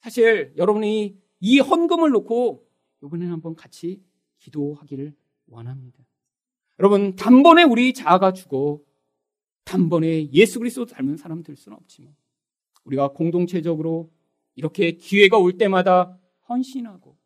사실 0.00 0.52
여러분이 0.56 1.16
이 1.40 1.60
헌금을 1.60 2.10
놓고 2.10 2.66
이번에는 3.04 3.32
한번 3.32 3.54
같이 3.54 4.02
기도하기를 4.38 5.14
원합니다. 5.46 5.98
여러분 6.80 7.16
단번에 7.16 7.64
우리 7.64 7.92
자아가 7.92 8.32
죽어 8.32 8.80
단번에 9.64 10.30
예수 10.32 10.58
그리스도 10.58 10.86
닮은 10.86 11.16
사람 11.16 11.42
될 11.42 11.56
수는 11.56 11.76
없지만 11.76 12.14
우리가 12.84 13.08
공동체적으로 13.08 14.10
이렇게 14.58 14.90
기회가 14.90 15.38
올 15.38 15.56
때마다 15.56 16.18
헌신하고 16.48 17.16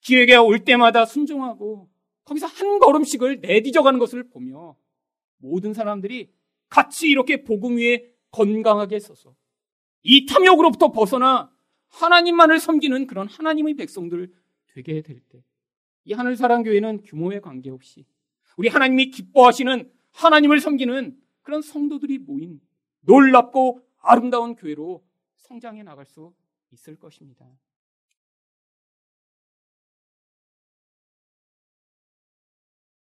기회가 0.00 0.42
올 0.42 0.64
때마다 0.64 1.04
순종하고 1.04 1.90
거기서 2.24 2.46
한 2.46 2.78
걸음씩을 2.78 3.40
내디져가는 3.42 3.98
것을 3.98 4.30
보며 4.30 4.74
모든 5.36 5.74
사람들이 5.74 6.32
같이 6.70 7.08
이렇게 7.08 7.44
복음 7.44 7.76
위에 7.76 8.10
건강하게 8.30 9.00
서서 9.00 9.34
이 10.02 10.24
탐욕으로부터 10.24 10.92
벗어나 10.92 11.52
하나님만을 11.88 12.58
섬기는 12.58 13.06
그런 13.06 13.28
하나님의 13.28 13.74
백성들 13.74 14.32
되게 14.68 15.02
될 15.02 15.20
때, 15.28 15.44
이 16.04 16.14
하늘사랑교회는 16.14 17.02
규모에 17.02 17.40
관계없이 17.40 18.06
우리 18.56 18.68
하나님이 18.68 19.10
기뻐하시는 19.10 19.92
하나님을 20.12 20.60
섬기는 20.60 21.18
그런 21.42 21.60
성도들이 21.60 22.16
모인 22.16 22.62
놀랍고 23.02 23.82
아름다운 23.98 24.54
교회로 24.54 25.04
성장해 25.36 25.82
나갈 25.82 26.06
수 26.06 26.32
있을 26.72 26.98
것입니다. 26.98 27.46